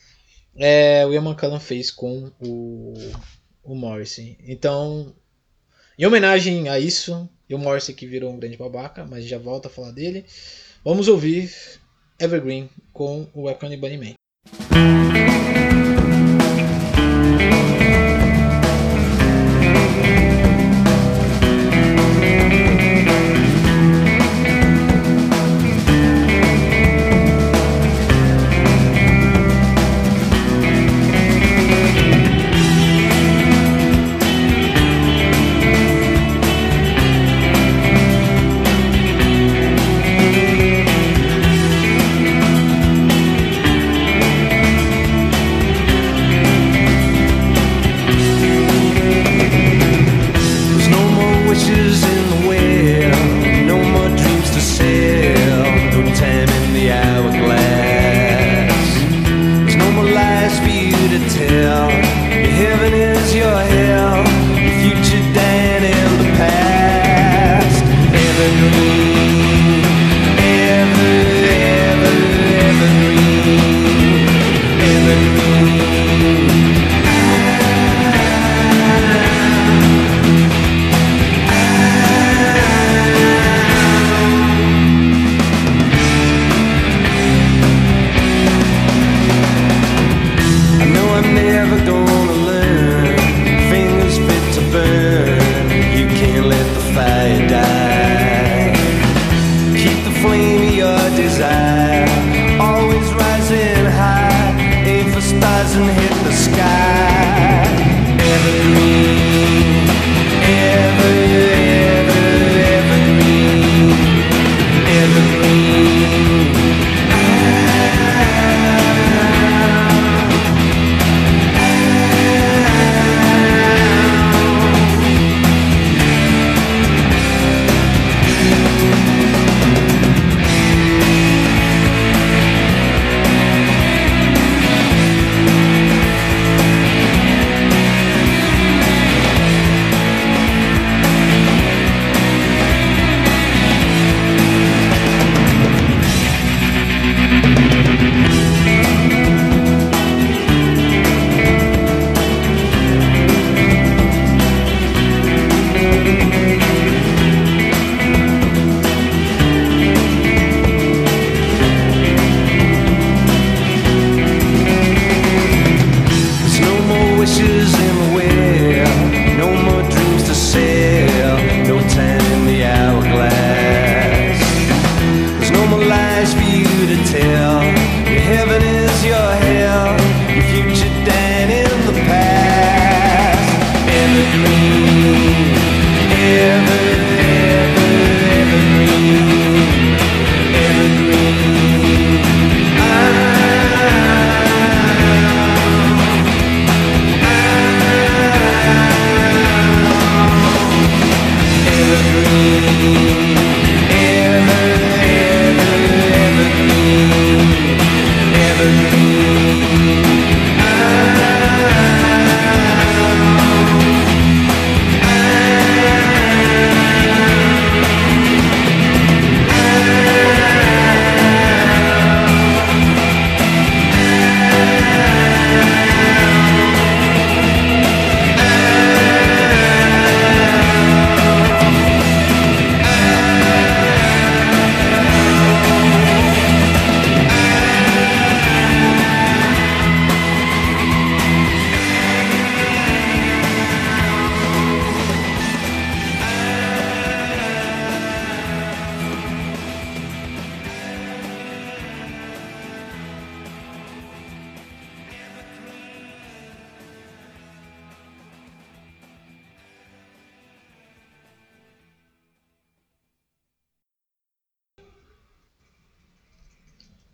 é, 0.54 1.04
o 1.04 1.12
Ian 1.12 1.24
McCullough 1.24 1.58
fez 1.58 1.90
com 1.90 2.30
o, 2.38 2.94
o 3.64 3.74
Morrissey. 3.74 4.38
Então, 4.46 5.12
em 5.98 6.06
homenagem 6.06 6.68
a 6.68 6.78
isso, 6.78 7.28
e 7.48 7.54
o 7.54 7.58
Morrissey 7.58 7.92
que 7.92 8.06
virou 8.06 8.32
um 8.32 8.38
grande 8.38 8.56
babaca, 8.56 9.04
mas 9.04 9.24
já 9.24 9.36
volto 9.36 9.66
a 9.66 9.70
falar 9.70 9.90
dele, 9.90 10.24
vamos 10.84 11.08
ouvir 11.08 11.52
Evergreen 12.20 12.70
com 12.92 13.26
o 13.34 13.50
Iconic 13.50 13.80
Bunnyman. 13.80 14.14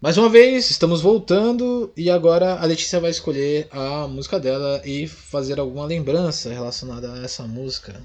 Mais 0.05 0.19
uma 0.19 0.29
vez, 0.29 0.71
estamos 0.71 1.01
voltando 1.01 1.91
e 1.97 2.11
agora 2.11 2.61
a 2.61 2.67
Letícia 2.67 3.01
vai 3.01 3.11
escolher 3.11 3.67
a 3.71 4.07
música 4.07 4.39
dela 4.39 4.83
e 4.85 5.09
fazer 5.09 5.59
alguma 5.59 5.87
lembrança 5.87 6.53
relacionada 6.53 7.11
a 7.11 7.25
essa 7.25 7.45
música. 7.45 7.99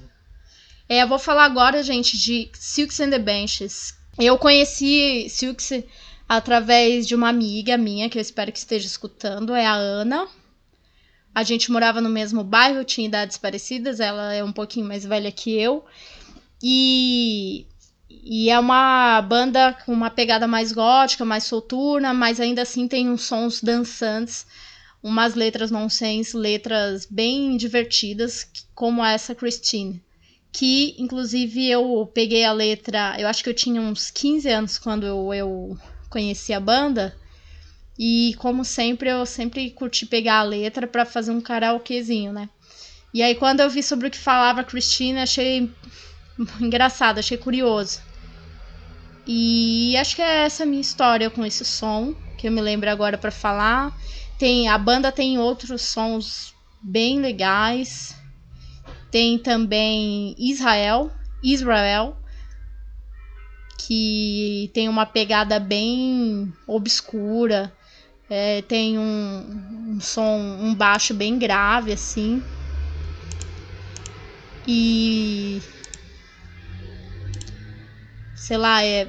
É, 0.88 1.02
eu 1.02 1.06
vou 1.06 1.18
falar 1.18 1.44
agora, 1.44 1.82
gente, 1.82 2.16
de 2.16 2.50
Silks 2.54 3.00
and 3.00 3.10
the 3.10 3.18
Benches. 3.18 3.92
Eu 4.18 4.38
conheci 4.38 5.28
Silks 5.28 5.84
através 6.26 7.06
de 7.06 7.14
uma 7.14 7.28
amiga 7.28 7.76
minha, 7.76 8.08
que 8.08 8.16
eu 8.16 8.22
espero 8.22 8.50
que 8.50 8.56
esteja 8.56 8.86
escutando, 8.86 9.54
é 9.54 9.66
a 9.66 9.74
Ana. 9.74 10.26
A 11.34 11.42
gente 11.42 11.70
morava 11.70 12.00
no 12.00 12.08
mesmo 12.08 12.42
bairro, 12.42 12.82
tinha 12.82 13.08
idades 13.08 13.36
parecidas, 13.36 14.00
ela 14.00 14.32
é 14.32 14.42
um 14.42 14.52
pouquinho 14.52 14.86
mais 14.86 15.04
velha 15.04 15.30
que 15.30 15.52
eu. 15.52 15.84
E, 16.62 17.66
e 18.10 18.50
é 18.50 18.58
uma 18.58 19.22
banda 19.22 19.72
com 19.84 19.92
uma 19.92 20.10
pegada 20.10 20.46
mais 20.46 20.72
gótica, 20.72 21.24
mais 21.24 21.44
soturna, 21.44 22.12
mas 22.12 22.40
ainda 22.40 22.62
assim 22.62 22.88
tem 22.88 23.08
uns 23.08 23.22
sons 23.22 23.60
dançantes, 23.62 24.46
umas 25.00 25.34
letras 25.34 25.70
nonsense, 25.70 26.36
letras 26.36 27.06
bem 27.06 27.56
divertidas, 27.56 28.46
como 28.74 29.04
essa 29.04 29.34
Christine. 29.34 30.02
Que, 30.52 30.96
inclusive, 30.98 31.68
eu 31.68 32.10
peguei 32.12 32.44
a 32.44 32.52
letra, 32.52 33.14
eu 33.18 33.28
acho 33.28 33.44
que 33.44 33.48
eu 33.48 33.54
tinha 33.54 33.80
uns 33.80 34.10
15 34.10 34.48
anos 34.48 34.78
quando 34.78 35.06
eu, 35.06 35.32
eu 35.32 35.78
conheci 36.10 36.52
a 36.52 36.58
banda. 36.58 37.16
E 37.96 38.34
como 38.38 38.64
sempre, 38.64 39.08
eu 39.10 39.24
sempre 39.24 39.70
curti 39.70 40.04
pegar 40.04 40.38
a 40.40 40.42
letra 40.42 40.86
para 40.86 41.04
fazer 41.06 41.30
um 41.30 41.40
karaokezinho, 41.40 42.32
né? 42.32 42.48
E 43.14 43.22
aí 43.22 43.34
quando 43.34 43.60
eu 43.60 43.70
vi 43.70 43.82
sobre 43.82 44.08
o 44.08 44.10
que 44.10 44.18
falava 44.18 44.64
Cristina, 44.64 45.22
achei 45.22 45.70
engraçado, 46.60 47.18
achei 47.18 47.36
curioso. 47.36 48.09
E 49.26 49.96
acho 49.96 50.16
que 50.16 50.22
é 50.22 50.44
essa 50.44 50.62
a 50.62 50.66
minha 50.66 50.80
história 50.80 51.30
com 51.30 51.44
esse 51.44 51.64
som, 51.64 52.14
que 52.38 52.48
eu 52.48 52.52
me 52.52 52.60
lembro 52.60 52.90
agora 52.90 53.18
para 53.18 53.30
falar. 53.30 53.96
Tem 54.38 54.68
a 54.68 54.78
banda 54.78 55.12
tem 55.12 55.38
outros 55.38 55.82
sons 55.82 56.54
bem 56.82 57.20
legais. 57.20 58.16
Tem 59.10 59.38
também 59.38 60.34
Israel, 60.38 61.10
Israel, 61.42 62.16
que 63.78 64.70
tem 64.72 64.88
uma 64.88 65.04
pegada 65.04 65.58
bem 65.58 66.52
obscura 66.66 67.72
é, 68.30 68.62
tem 68.62 68.96
um, 68.96 69.96
um 69.96 70.00
som, 70.00 70.38
um 70.38 70.72
baixo 70.72 71.12
bem 71.12 71.36
grave, 71.36 71.92
assim. 71.92 72.40
E. 74.68 75.60
Sei 78.40 78.56
lá, 78.56 78.82
é. 78.82 79.06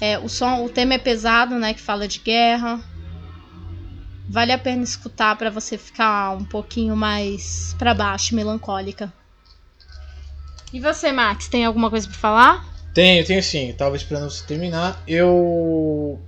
É, 0.00 0.18
o 0.18 0.28
som, 0.28 0.64
o 0.64 0.68
tema 0.68 0.94
é 0.94 0.98
pesado, 0.98 1.56
né? 1.56 1.74
Que 1.74 1.80
fala 1.80 2.06
de 2.06 2.20
guerra. 2.20 2.80
Vale 4.28 4.52
a 4.52 4.58
pena 4.58 4.82
escutar 4.82 5.36
para 5.36 5.50
você 5.50 5.76
ficar 5.76 6.36
um 6.36 6.44
pouquinho 6.44 6.96
mais 6.96 7.74
para 7.78 7.94
baixo, 7.94 8.34
melancólica. 8.34 9.12
E 10.72 10.80
você, 10.80 11.12
Max, 11.12 11.48
tem 11.48 11.64
alguma 11.64 11.90
coisa 11.90 12.08
para 12.08 12.16
falar? 12.16 12.74
Tenho, 12.94 13.24
tenho 13.24 13.42
sim. 13.42 13.72
tava 13.76 13.96
esperando 13.96 14.30
você 14.30 14.44
terminar. 14.46 15.02
Eu 15.06 16.20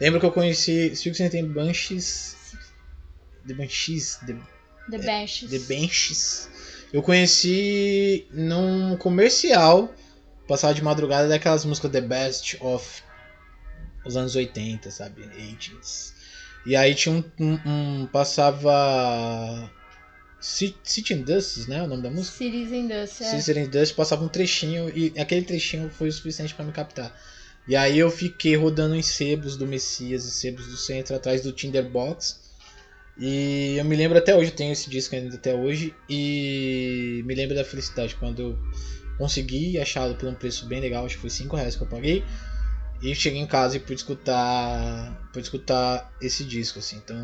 Lembro 0.00 0.20
que 0.20 0.26
eu 0.26 0.32
conheci 0.32 0.94
Silks 0.94 1.20
and 1.20 1.30
the 1.30 1.42
Banshees. 1.42 2.36
The 3.46 3.54
Banshees. 3.54 4.18
The, 4.26 4.36
The 4.90 4.98
Benches. 4.98 5.50
The 5.50 5.58
Benches. 5.58 6.50
Eu 6.92 7.02
conheci 7.02 8.26
num 8.32 8.96
comercial 8.96 9.92
passado 10.48 10.74
de 10.74 10.82
madrugada 10.82 11.28
daquelas 11.28 11.64
músicas 11.64 11.92
The 11.92 12.00
Best 12.00 12.56
of 12.60 13.02
os 14.04 14.16
anos 14.16 14.34
80, 14.34 14.90
sabe? 14.90 15.22
80s. 15.22 16.14
E 16.66 16.74
aí 16.74 16.94
tinha 16.94 17.14
um, 17.14 17.24
um, 17.38 18.02
um 18.02 18.06
passava 18.06 19.70
City 20.40 21.14
and 21.14 21.22
Dust, 21.22 21.68
né? 21.68 21.82
O 21.82 21.86
nome 21.86 22.02
da 22.02 22.10
música? 22.10 22.38
Cities 22.38 22.72
and 22.72 22.86
Dust, 22.86 23.20
é. 23.20 23.24
Cities 23.38 23.56
and 23.56 23.70
Dust 23.70 23.94
passava 23.94 24.24
um 24.24 24.28
trechinho 24.28 24.90
e 24.96 25.12
aquele 25.18 25.42
trechinho 25.42 25.90
foi 25.90 26.08
o 26.08 26.12
suficiente 26.12 26.54
para 26.54 26.64
me 26.64 26.72
captar. 26.72 27.14
E 27.66 27.76
aí 27.76 27.98
eu 27.98 28.10
fiquei 28.10 28.56
rodando 28.56 28.94
em 28.94 29.02
sebos 29.02 29.56
do 29.56 29.66
Messias 29.66 30.24
e 30.24 30.30
sebos 30.30 30.66
do 30.66 30.76
Centro 30.76 31.14
atrás 31.14 31.42
do 31.42 31.52
Tinderbox. 31.52 32.40
E 33.18 33.76
eu 33.76 33.84
me 33.84 33.96
lembro 33.96 34.16
até 34.16 34.34
hoje, 34.34 34.52
tenho 34.52 34.72
esse 34.72 34.88
disco 34.88 35.14
ainda 35.14 35.34
até 35.34 35.54
hoje. 35.54 35.94
E 36.08 37.22
me 37.26 37.34
lembro 37.34 37.54
da 37.54 37.64
felicidade 37.64 38.14
quando 38.14 38.40
eu 38.40 38.58
consegui 39.18 39.78
achá-lo 39.78 40.14
por 40.14 40.28
um 40.28 40.34
preço 40.34 40.66
bem 40.66 40.80
legal, 40.80 41.04
acho 41.04 41.16
que 41.16 41.20
foi 41.20 41.30
5 41.30 41.56
reais 41.56 41.76
que 41.76 41.82
eu 41.82 41.88
paguei. 41.88 42.24
E 43.02 43.14
cheguei 43.14 43.40
em 43.40 43.46
casa 43.46 43.76
e 43.76 43.80
pude 43.80 44.00
escutar, 44.00 45.28
pude 45.32 45.44
escutar 45.44 46.12
esse 46.20 46.44
disco, 46.44 46.78
assim. 46.78 46.96
Então 46.96 47.16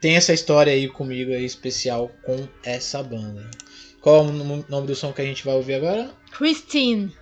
tem 0.00 0.16
essa 0.16 0.32
história 0.32 0.72
aí 0.72 0.88
comigo 0.88 1.30
aí 1.30 1.44
especial 1.44 2.10
com 2.22 2.48
essa 2.64 3.02
banda. 3.02 3.48
Qual 4.00 4.16
é 4.16 4.28
o 4.28 4.32
nome 4.68 4.86
do 4.86 4.96
som 4.96 5.12
que 5.12 5.22
a 5.22 5.24
gente 5.24 5.44
vai 5.44 5.54
ouvir 5.54 5.74
agora? 5.74 6.10
Christine. 6.32 7.14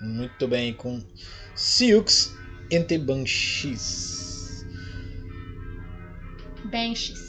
Muito 0.00 0.48
bem, 0.48 0.74
com 0.74 1.02
Silks 1.54 2.34
and 2.72 2.82
the 2.82 2.98
Banshees. 2.98 4.66
Benches. 6.64 7.25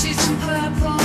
She's 0.00 0.28
in 0.28 0.36
purple, 0.36 0.97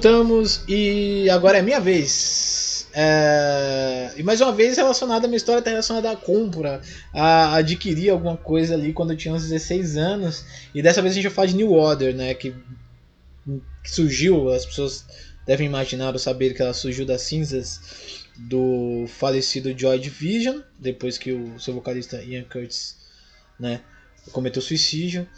Voltamos 0.00 0.62
e 0.66 1.28
agora 1.28 1.58
é 1.58 1.62
minha 1.62 1.78
vez. 1.78 2.88
É, 2.94 4.14
E 4.16 4.22
mais 4.22 4.40
uma 4.40 4.50
vez 4.50 4.78
relacionada, 4.78 5.28
minha 5.28 5.36
história 5.36 5.58
está 5.58 5.68
relacionada 5.68 6.10
à 6.10 6.16
compra, 6.16 6.80
a 7.12 7.56
adquirir 7.56 8.08
alguma 8.08 8.34
coisa 8.34 8.72
ali 8.72 8.94
quando 8.94 9.10
eu 9.10 9.16
tinha 9.18 9.34
uns 9.34 9.42
16 9.42 9.98
anos. 9.98 10.46
E 10.74 10.80
dessa 10.80 11.02
vez 11.02 11.12
a 11.12 11.14
gente 11.16 11.24
vai 11.24 11.34
falar 11.34 11.48
de 11.48 11.56
New 11.56 11.72
Order, 11.72 12.16
né? 12.16 12.32
Que, 12.32 12.54
que 13.84 13.90
surgiu, 13.90 14.48
as 14.48 14.64
pessoas 14.64 15.04
devem 15.46 15.66
imaginar 15.66 16.14
ou 16.14 16.18
saber 16.18 16.54
que 16.54 16.62
ela 16.62 16.72
surgiu 16.72 17.04
das 17.04 17.20
cinzas 17.20 18.24
do 18.38 19.04
falecido 19.06 19.78
Joy 19.78 19.98
Division, 19.98 20.60
depois 20.78 21.18
que 21.18 21.30
o 21.30 21.60
seu 21.60 21.74
vocalista 21.74 22.22
Ian 22.22 22.44
Curtis 22.44 22.96
né, 23.58 23.82
cometeu 24.32 24.62
suicídio. 24.62 25.28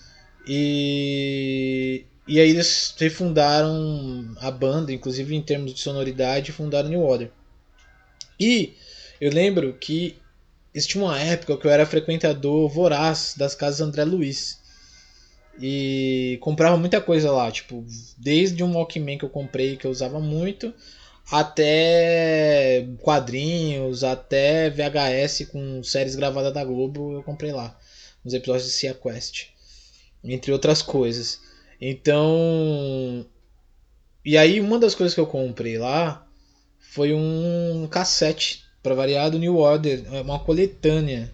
E, 0.46 2.04
e 2.26 2.40
aí 2.40 2.50
eles 2.50 2.94
refundaram 2.96 4.34
a 4.40 4.50
banda, 4.50 4.92
inclusive 4.92 5.34
em 5.34 5.42
termos 5.42 5.74
de 5.74 5.80
sonoridade, 5.80 6.52
fundaram 6.52 6.88
New 6.88 7.00
Order. 7.02 7.30
E 8.38 8.74
eu 9.20 9.30
lembro 9.30 9.72
que 9.74 10.16
existia 10.74 11.00
uma 11.00 11.18
época 11.18 11.56
que 11.56 11.66
eu 11.66 11.70
era 11.70 11.86
frequentador 11.86 12.68
voraz 12.68 13.34
das 13.36 13.54
casas 13.54 13.80
André 13.80 14.04
Luiz. 14.04 14.60
E 15.60 16.38
comprava 16.40 16.76
muita 16.76 17.00
coisa 17.00 17.30
lá, 17.30 17.50
tipo, 17.50 17.84
desde 18.16 18.64
um 18.64 18.74
Walkman 18.74 19.18
que 19.18 19.24
eu 19.24 19.28
comprei 19.28 19.76
que 19.76 19.86
eu 19.86 19.90
usava 19.90 20.18
muito, 20.18 20.72
até 21.30 22.88
quadrinhos, 23.00 24.02
até 24.02 24.70
VHS 24.70 25.46
com 25.52 25.82
séries 25.82 26.14
gravadas 26.14 26.54
da 26.54 26.64
Globo, 26.64 27.12
eu 27.12 27.22
comprei 27.22 27.52
lá. 27.52 27.78
Os 28.24 28.32
episódios 28.32 28.66
de 28.66 28.72
Sea 28.72 28.94
Quest, 28.94 29.48
entre 30.24 30.52
outras 30.52 30.80
coisas. 30.80 31.40
Então, 31.84 33.26
e 34.24 34.38
aí 34.38 34.60
uma 34.60 34.78
das 34.78 34.94
coisas 34.94 35.12
que 35.12 35.20
eu 35.20 35.26
comprei 35.26 35.76
lá 35.78 36.24
foi 36.78 37.12
um 37.12 37.88
cassete 37.90 38.62
para 38.80 38.94
variar 38.94 39.32
do 39.32 39.38
New 39.40 39.56
Order, 39.56 40.00
uma 40.22 40.38
coletânea 40.38 41.32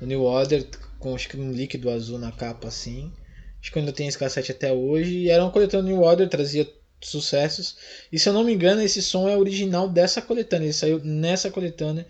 do 0.00 0.06
New 0.08 0.22
Order 0.24 0.66
com 0.98 1.14
acho 1.14 1.28
que 1.28 1.36
um 1.36 1.52
líquido 1.52 1.88
azul 1.90 2.18
na 2.18 2.32
capa 2.32 2.66
assim. 2.66 3.12
Acho 3.60 3.70
que 3.70 3.78
eu 3.78 3.82
ainda 3.82 3.92
tenho 3.92 4.08
esse 4.08 4.18
cassete 4.18 4.50
até 4.50 4.72
hoje. 4.72 5.16
E 5.16 5.30
era 5.30 5.44
uma 5.44 5.52
coletânea 5.52 5.92
New 5.92 6.02
Order, 6.02 6.28
trazia 6.28 6.68
sucessos. 7.00 7.76
E 8.10 8.18
se 8.18 8.28
eu 8.28 8.32
não 8.32 8.42
me 8.42 8.52
engano, 8.52 8.82
esse 8.82 9.00
som 9.00 9.28
é 9.28 9.36
original 9.36 9.88
dessa 9.88 10.20
coletânea. 10.20 10.66
Ele 10.66 10.72
saiu 10.72 10.98
nessa 11.04 11.52
coletânea. 11.52 12.04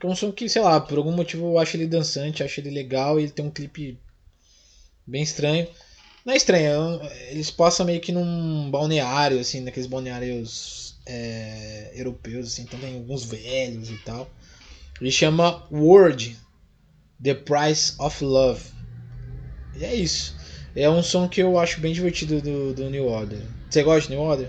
Que 0.00 0.06
é 0.06 0.08
um 0.08 0.16
som 0.16 0.32
que, 0.32 0.48
sei 0.48 0.62
lá, 0.62 0.80
por 0.80 0.96
algum 0.96 1.12
motivo 1.12 1.44
eu 1.52 1.58
acho 1.58 1.76
ele 1.76 1.86
dançante, 1.86 2.42
acho 2.42 2.60
ele 2.60 2.70
legal. 2.70 3.20
Ele 3.20 3.28
tem 3.28 3.44
um 3.44 3.50
clipe 3.50 3.98
bem 5.06 5.22
estranho. 5.22 5.68
Não 6.26 6.32
é 6.32 6.36
estranho, 6.36 7.00
eles 7.30 7.52
passam 7.52 7.86
meio 7.86 8.00
que 8.00 8.10
num 8.10 8.68
balneário, 8.68 9.38
assim, 9.38 9.60
naqueles 9.60 9.86
balneários 9.86 10.96
é, 11.06 11.92
europeus, 11.94 12.48
assim, 12.48 12.62
então 12.62 12.80
tem 12.80 12.96
alguns 12.96 13.24
velhos 13.24 13.90
e 13.90 13.96
tal. 13.98 14.28
Ele 15.00 15.12
chama 15.12 15.64
Word, 15.70 16.36
The 17.22 17.34
Price 17.34 17.94
of 18.00 18.24
Love. 18.24 18.60
E 19.76 19.84
é 19.84 19.94
isso. 19.94 20.34
É 20.74 20.90
um 20.90 21.00
som 21.00 21.28
que 21.28 21.40
eu 21.40 21.60
acho 21.60 21.78
bem 21.80 21.92
divertido 21.92 22.40
do, 22.40 22.74
do 22.74 22.90
New 22.90 23.06
Order. 23.06 23.40
Você 23.70 23.84
gosta 23.84 24.08
de 24.08 24.16
New 24.16 24.24
Order? 24.24 24.48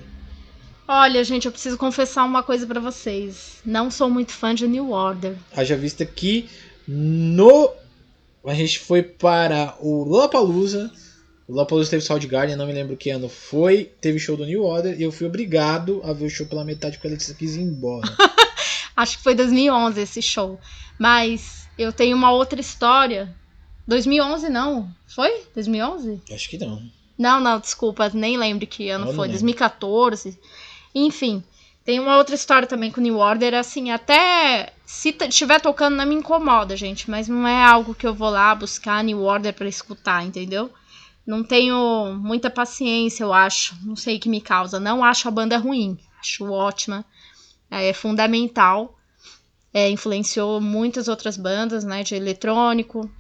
Olha, 0.87 1.23
gente, 1.23 1.45
eu 1.45 1.51
preciso 1.51 1.77
confessar 1.77 2.23
uma 2.23 2.41
coisa 2.41 2.65
pra 2.65 2.79
vocês. 2.79 3.57
Não 3.63 3.91
sou 3.91 4.09
muito 4.09 4.31
fã 4.31 4.55
de 4.55 4.67
New 4.67 4.89
Order. 4.89 5.35
Haja 5.55 5.77
vista 5.77 6.03
que 6.03 6.49
no. 6.87 7.71
A 8.43 8.55
gente 8.55 8.79
foi 8.79 9.03
para 9.03 9.75
o 9.79 10.03
Lollapalooza. 10.05 10.91
O 11.47 11.53
Lollapalooza 11.53 11.91
teve 11.91 12.03
Soundgarden, 12.03 12.57
não 12.57 12.67
me 12.67 12.73
lembro 12.73 12.97
que 12.97 13.09
ano 13.09 13.29
foi. 13.29 13.85
Teve 14.01 14.19
show 14.19 14.35
do 14.35 14.45
New 14.45 14.63
Order 14.63 14.99
e 14.99 15.03
eu 15.03 15.11
fui 15.11 15.25
obrigado 15.25 16.01
a 16.03 16.11
ver 16.11 16.25
o 16.25 16.29
show 16.29 16.45
pela 16.45 16.65
metade 16.65 16.97
porque 16.97 17.07
a 17.07 17.11
Letícia 17.11 17.33
quis 17.33 17.55
ir 17.55 17.61
embora. 17.61 18.07
Acho 18.95 19.17
que 19.17 19.23
foi 19.23 19.33
2011 19.33 20.01
esse 20.01 20.21
show. 20.21 20.59
Mas 20.99 21.69
eu 21.77 21.93
tenho 21.93 22.17
uma 22.17 22.31
outra 22.31 22.59
história. 22.59 23.33
2011 23.87 24.49
não. 24.49 24.91
Foi? 25.07 25.43
2011? 25.53 26.21
Acho 26.31 26.49
que 26.49 26.57
não. 26.57 26.81
Não, 27.17 27.39
não, 27.39 27.59
desculpa, 27.59 28.11
nem 28.13 28.37
lembro 28.37 28.67
que 28.67 28.89
ano 28.89 29.05
não 29.05 29.13
foi. 29.13 29.27
lembro. 29.27 29.43
2014. 29.43 30.37
Enfim, 30.93 31.41
tem 31.85 31.99
uma 31.99 32.17
outra 32.17 32.35
história 32.35 32.67
também 32.67 32.91
com 32.91 32.99
o 32.99 33.03
New 33.03 33.17
Order, 33.17 33.53
assim, 33.53 33.91
até 33.91 34.73
se 34.85 35.15
estiver 35.21 35.61
tocando 35.61 35.95
não 35.95 36.05
me 36.05 36.15
incomoda, 36.15 36.75
gente, 36.75 37.09
mas 37.09 37.29
não 37.29 37.47
é 37.47 37.63
algo 37.63 37.95
que 37.95 38.05
eu 38.05 38.13
vou 38.13 38.29
lá 38.29 38.53
buscar 38.53 39.03
New 39.03 39.21
Order 39.21 39.53
pra 39.53 39.69
escutar, 39.69 40.25
entendeu? 40.25 40.69
Não 41.27 41.43
tenho 41.43 42.17
muita 42.23 42.49
paciência, 42.49 43.21
eu 43.21 43.33
acho. 43.33 43.75
Não 43.83 43.97
sei 43.97 44.15
o 44.15 44.19
que 44.19 44.29
me 44.29 44.39
causa. 44.39 44.79
Não 44.79 45.03
acho 45.03 45.27
a 45.27 45.31
banda 45.31 45.57
ruim. 45.57 45.99
Acho 46.21 46.49
ótima. 46.49 47.03
É 47.69 47.91
fundamental. 47.91 48.97
É, 49.73 49.89
influenciou 49.89 50.61
muitas 50.61 51.09
outras 51.09 51.35
bandas, 51.35 51.83
né? 51.83 52.01
De 52.01 52.15
eletrônico, 52.15 53.11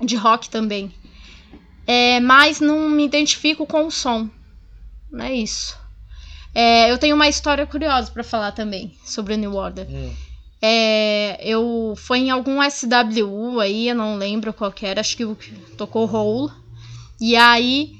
de 0.00 0.16
rock 0.16 0.48
também. 0.48 0.94
É, 1.86 2.20
mas 2.20 2.58
não 2.58 2.88
me 2.88 3.04
identifico 3.04 3.66
com 3.66 3.86
o 3.86 3.90
som. 3.90 4.30
Não 5.10 5.26
é 5.26 5.34
isso. 5.34 5.76
É, 6.54 6.90
eu 6.90 6.96
tenho 6.96 7.14
uma 7.14 7.28
história 7.28 7.66
curiosa 7.66 8.10
pra 8.10 8.24
falar 8.24 8.52
também 8.52 8.96
sobre 9.04 9.34
o 9.34 9.36
New 9.36 9.54
Order. 9.54 9.86
Hum. 9.90 10.14
É, 10.60 11.38
eu 11.46 11.92
foi 11.98 12.20
em 12.20 12.30
algum 12.30 12.62
SWU 12.62 13.60
aí, 13.60 13.88
eu 13.88 13.94
não 13.94 14.16
lembro 14.16 14.54
qual 14.54 14.72
era, 14.80 15.00
acho 15.00 15.16
que 15.16 15.26
tocou 15.76 16.06
Hole. 16.06 16.61
E 17.24 17.36
aí 17.36 17.92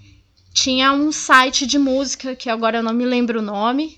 tinha 0.52 0.92
um 0.92 1.12
site 1.12 1.64
de 1.64 1.78
música 1.78 2.34
que 2.34 2.50
agora 2.50 2.78
eu 2.78 2.82
não 2.82 2.92
me 2.92 3.04
lembro 3.04 3.38
o 3.38 3.42
nome, 3.42 3.96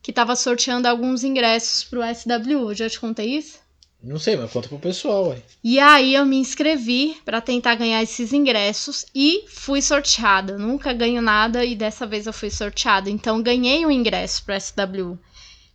que 0.00 0.12
tava 0.12 0.36
sorteando 0.36 0.86
alguns 0.86 1.24
ingressos 1.24 1.82
pro 1.82 2.00
SWU. 2.00 2.72
Já 2.74 2.88
te 2.88 3.00
contei 3.00 3.36
isso? 3.36 3.58
Não 4.00 4.16
sei, 4.16 4.36
mas 4.36 4.52
conta 4.52 4.68
pro 4.68 4.78
pessoal, 4.78 5.30
ué. 5.30 5.42
E 5.64 5.80
aí 5.80 6.14
eu 6.14 6.24
me 6.24 6.36
inscrevi 6.36 7.16
pra 7.24 7.40
tentar 7.40 7.74
ganhar 7.74 8.04
esses 8.04 8.32
ingressos 8.32 9.04
e 9.12 9.46
fui 9.48 9.82
sorteada. 9.82 10.56
Nunca 10.56 10.92
ganho 10.92 11.20
nada 11.20 11.64
e 11.64 11.74
dessa 11.74 12.06
vez 12.06 12.28
eu 12.28 12.32
fui 12.32 12.50
sorteada. 12.50 13.10
Então 13.10 13.42
ganhei 13.42 13.84
o 13.84 13.90
ingresso 13.90 14.44
pro 14.44 14.54
SW 14.54 15.18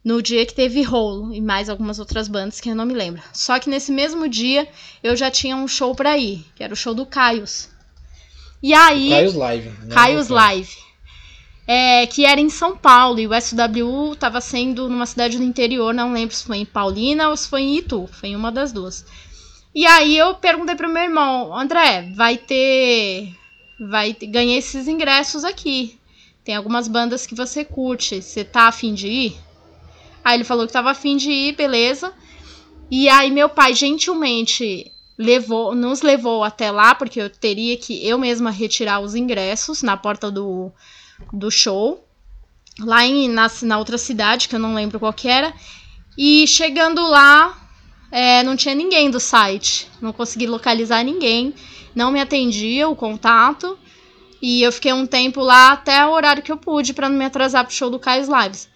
no 0.01 0.21
dia 0.21 0.45
que 0.45 0.53
teve 0.53 0.81
Rolo 0.81 1.33
e 1.33 1.41
mais 1.41 1.69
algumas 1.69 1.99
outras 1.99 2.29
bandas 2.29 2.61
que 2.61 2.69
eu 2.69 2.75
não 2.75 2.85
me 2.85 2.93
lembro. 2.93 3.21
Só 3.33 3.59
que 3.59 3.69
nesse 3.69 3.91
mesmo 3.91 4.29
dia 4.29 4.65
eu 5.03 5.13
já 5.17 5.29
tinha 5.29 5.57
um 5.57 5.67
show 5.67 5.93
pra 5.93 6.17
ir, 6.17 6.45
que 6.55 6.63
era 6.63 6.73
o 6.73 6.77
show 6.77 6.93
do 6.93 7.05
Caios. 7.05 7.67
E 8.61 8.73
aí 8.73 9.09
Caios 9.09 9.33
Live. 9.35 9.69
né? 9.69 9.93
Caios 9.93 10.29
Não, 10.29 10.35
Live. 10.35 10.77
É, 11.67 12.07
que 12.07 12.25
era 12.25 12.41
em 12.41 12.49
São 12.49 12.75
Paulo, 12.75 13.19
e 13.19 13.27
o 13.27 13.31
SW 13.39 14.13
estava 14.13 14.41
sendo 14.41 14.89
numa 14.89 15.05
cidade 15.05 15.37
do 15.37 15.43
interior, 15.43 15.93
não 15.93 16.11
lembro 16.11 16.35
se 16.35 16.43
foi 16.43 16.57
em 16.57 16.65
Paulina 16.65 17.29
ou 17.29 17.37
se 17.37 17.47
foi 17.47 17.61
em 17.61 17.77
Itu, 17.77 18.09
foi 18.11 18.29
em 18.29 18.35
uma 18.35 18.51
das 18.51 18.71
duas. 18.71 19.05
E 19.73 19.85
aí 19.85 20.17
eu 20.17 20.33
perguntei 20.35 20.75
pro 20.75 20.89
meu 20.89 21.03
irmão, 21.03 21.55
André, 21.55 22.11
vai 22.15 22.37
ter. 22.37 23.35
Vai 23.79 24.13
ter, 24.13 24.27
ganhei 24.27 24.57
esses 24.57 24.87
ingressos 24.87 25.43
aqui. 25.43 25.97
Tem 26.43 26.55
algumas 26.55 26.87
bandas 26.87 27.27
que 27.27 27.35
você 27.35 27.63
curte. 27.63 28.21
Você 28.21 28.43
tá 28.43 28.63
afim 28.67 28.93
de 28.93 29.07
ir? 29.07 29.37
Aí 30.23 30.35
ele 30.35 30.43
falou 30.43 30.65
que 30.65 30.73
tava 30.73 30.89
afim 30.89 31.15
de 31.15 31.29
ir, 31.29 31.55
beleza. 31.55 32.11
E 32.89 33.07
aí 33.07 33.29
meu 33.29 33.47
pai 33.47 33.75
gentilmente 33.75 34.91
levou, 35.19 35.75
nos 35.75 36.01
levou 36.01 36.45
até 36.45 36.71
lá, 36.71 36.95
porque 36.95 37.21
eu 37.21 37.29
teria 37.29 37.75
que 37.75 38.07
eu 38.07 38.17
mesma 38.17 38.49
retirar 38.49 39.01
os 39.01 39.15
ingressos 39.15 39.83
na 39.83 39.97
porta 39.97 40.31
do, 40.31 40.71
do 41.33 41.51
show. 41.51 42.07
Lá 42.79 43.05
em, 43.05 43.27
na, 43.27 43.51
na 43.63 43.77
outra 43.77 43.97
cidade, 43.97 44.47
que 44.47 44.55
eu 44.55 44.59
não 44.59 44.73
lembro 44.73 44.97
qual 44.97 45.11
que 45.11 45.27
era. 45.27 45.53
E 46.17 46.47
chegando 46.47 47.05
lá, 47.05 47.69
é, 48.09 48.41
não 48.43 48.55
tinha 48.55 48.73
ninguém 48.73 49.11
do 49.11 49.19
site. 49.19 49.89
Não 50.01 50.13
consegui 50.13 50.47
localizar 50.47 51.03
ninguém. 51.03 51.53
Não 51.93 52.11
me 52.11 52.21
atendia 52.21 52.87
o 52.87 52.95
contato. 52.95 53.77
E 54.41 54.61
eu 54.61 54.71
fiquei 54.71 54.93
um 54.93 55.05
tempo 55.05 55.41
lá 55.41 55.73
até 55.73 56.05
o 56.05 56.11
horário 56.11 56.41
que 56.41 56.51
eu 56.51 56.55
pude 56.55 56.93
pra 56.93 57.09
não 57.09 57.17
me 57.17 57.25
atrasar 57.25 57.65
pro 57.65 57.73
show 57.73 57.89
do 57.89 57.99
Caios 57.99 58.29
Lives. 58.29 58.69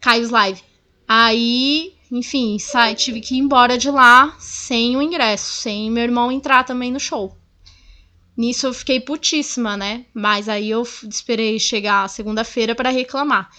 Caios 0.00 0.30
Live. 0.30 0.62
Aí, 1.06 1.92
enfim, 2.10 2.58
sai, 2.58 2.94
tive 2.94 3.20
que 3.20 3.34
ir 3.34 3.38
embora 3.38 3.78
de 3.78 3.90
lá 3.90 4.34
sem 4.38 4.96
o 4.96 5.02
ingresso, 5.02 5.52
sem 5.62 5.90
meu 5.90 6.02
irmão 6.02 6.32
entrar 6.32 6.64
também 6.64 6.90
no 6.90 6.98
show. 6.98 7.36
Nisso 8.36 8.66
eu 8.66 8.74
fiquei 8.74 8.98
putíssima, 8.98 9.76
né? 9.76 10.06
Mas 10.14 10.48
aí 10.48 10.70
eu 10.70 10.82
esperei 10.82 11.58
chegar 11.58 12.08
segunda-feira 12.08 12.74
pra 12.74 12.90
reclamar. 12.90 13.50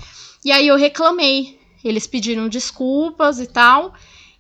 E 0.44 0.52
aí 0.52 0.68
eu 0.68 0.76
reclamei. 0.76 1.60
Eles 1.84 2.08
pediram 2.08 2.50
desculpas 2.50 3.40
e 3.40 3.48
tal. 3.48 3.94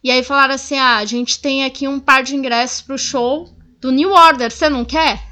E 0.03 0.09
aí 0.09 0.23
falaram 0.23 0.55
assim: 0.55 0.77
ah, 0.77 0.97
a 0.97 1.05
gente 1.05 1.39
tem 1.39 1.63
aqui 1.63 1.87
um 1.87 1.99
par 1.99 2.23
de 2.23 2.35
ingressos 2.35 2.81
pro 2.81 2.97
show 2.97 3.49
do 3.79 3.91
New 3.91 4.11
Order, 4.11 4.51
você 4.51 4.69
não 4.69 4.85
quer? 4.85 5.31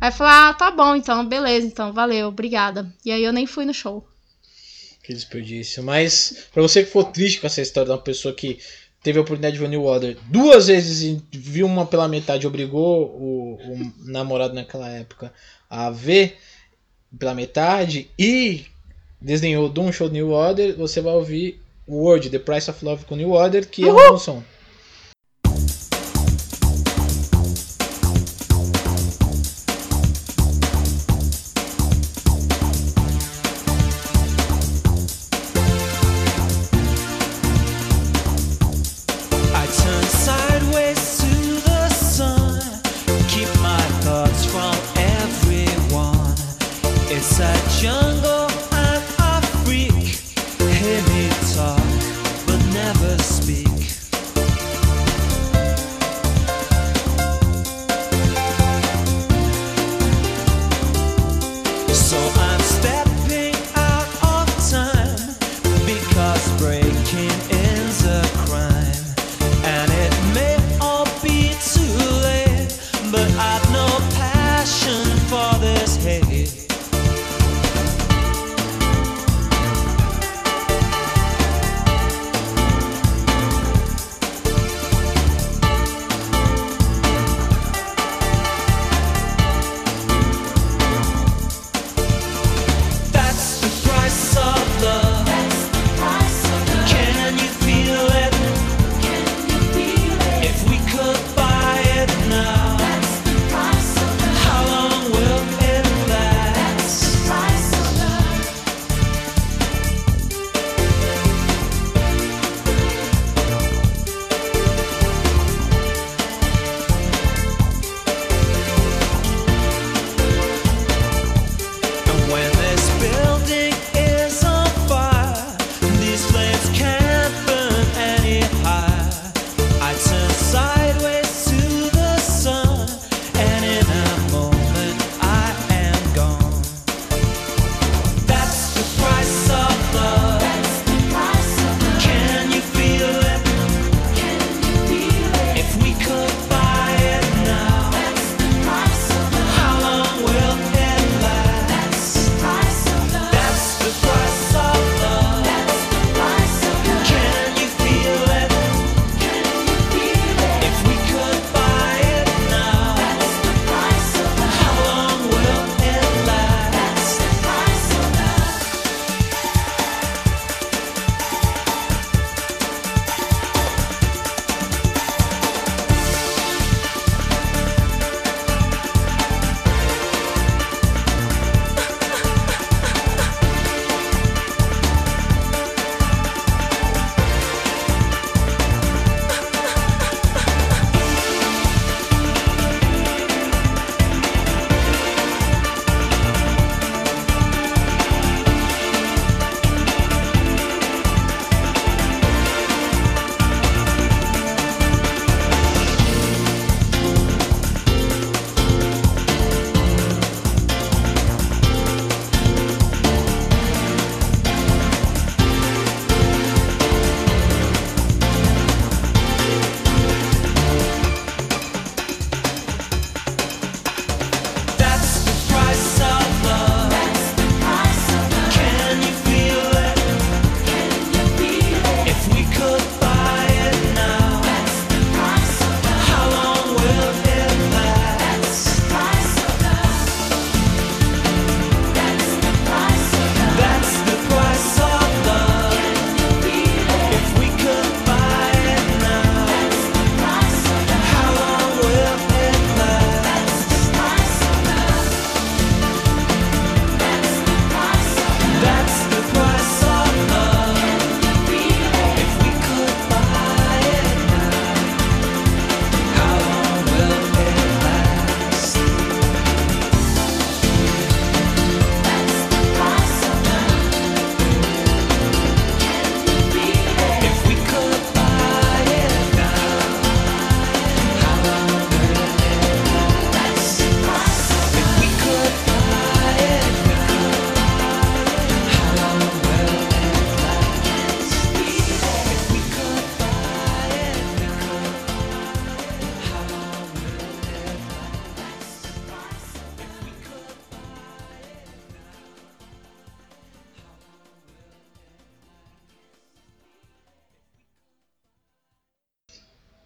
Aí 0.00 0.08
eu 0.08 0.12
falei, 0.12 0.32
ah, 0.32 0.54
tá 0.54 0.70
bom, 0.70 0.94
então, 0.94 1.26
beleza, 1.26 1.66
então, 1.66 1.92
valeu, 1.92 2.28
obrigada. 2.28 2.94
E 3.04 3.10
aí 3.10 3.22
eu 3.22 3.32
nem 3.32 3.46
fui 3.46 3.64
no 3.64 3.74
show. 3.74 4.07
Que 5.08 5.14
desperdício. 5.14 5.82
Mas, 5.82 6.48
pra 6.52 6.60
você 6.60 6.84
que 6.84 6.90
for 6.90 7.04
triste 7.04 7.40
com 7.40 7.46
essa 7.46 7.62
história 7.62 7.86
de 7.86 7.92
uma 7.92 7.98
pessoa 7.98 8.34
que 8.34 8.58
teve 9.02 9.18
a 9.18 9.22
oportunidade 9.22 9.54
de 9.54 9.58
ver 9.58 9.64
o 9.64 9.70
New 9.70 9.84
Order 9.84 10.18
duas 10.26 10.66
vezes 10.66 11.00
e 11.00 11.22
viu 11.32 11.64
uma 11.64 11.86
pela 11.86 12.06
metade, 12.06 12.46
obrigou 12.46 13.06
o, 13.18 13.54
o 13.54 13.92
namorado 14.04 14.52
naquela 14.52 14.86
época 14.90 15.32
a 15.70 15.88
ver 15.88 16.36
pela 17.18 17.34
metade 17.34 18.10
e 18.18 18.66
desdenhou 19.18 19.70
Doom 19.70 19.90
Show 19.92 20.10
New 20.10 20.28
Order, 20.28 20.76
você 20.76 21.00
vai 21.00 21.14
ouvir 21.14 21.58
Word, 21.88 22.28
The 22.28 22.38
Price 22.38 22.70
of 22.70 22.84
Love 22.84 23.06
com 23.06 23.16
New 23.16 23.30
Order, 23.30 23.66
que 23.66 23.88
é 23.88 23.90
um 23.90 24.10
bom 24.10 24.18
som. 24.18 24.44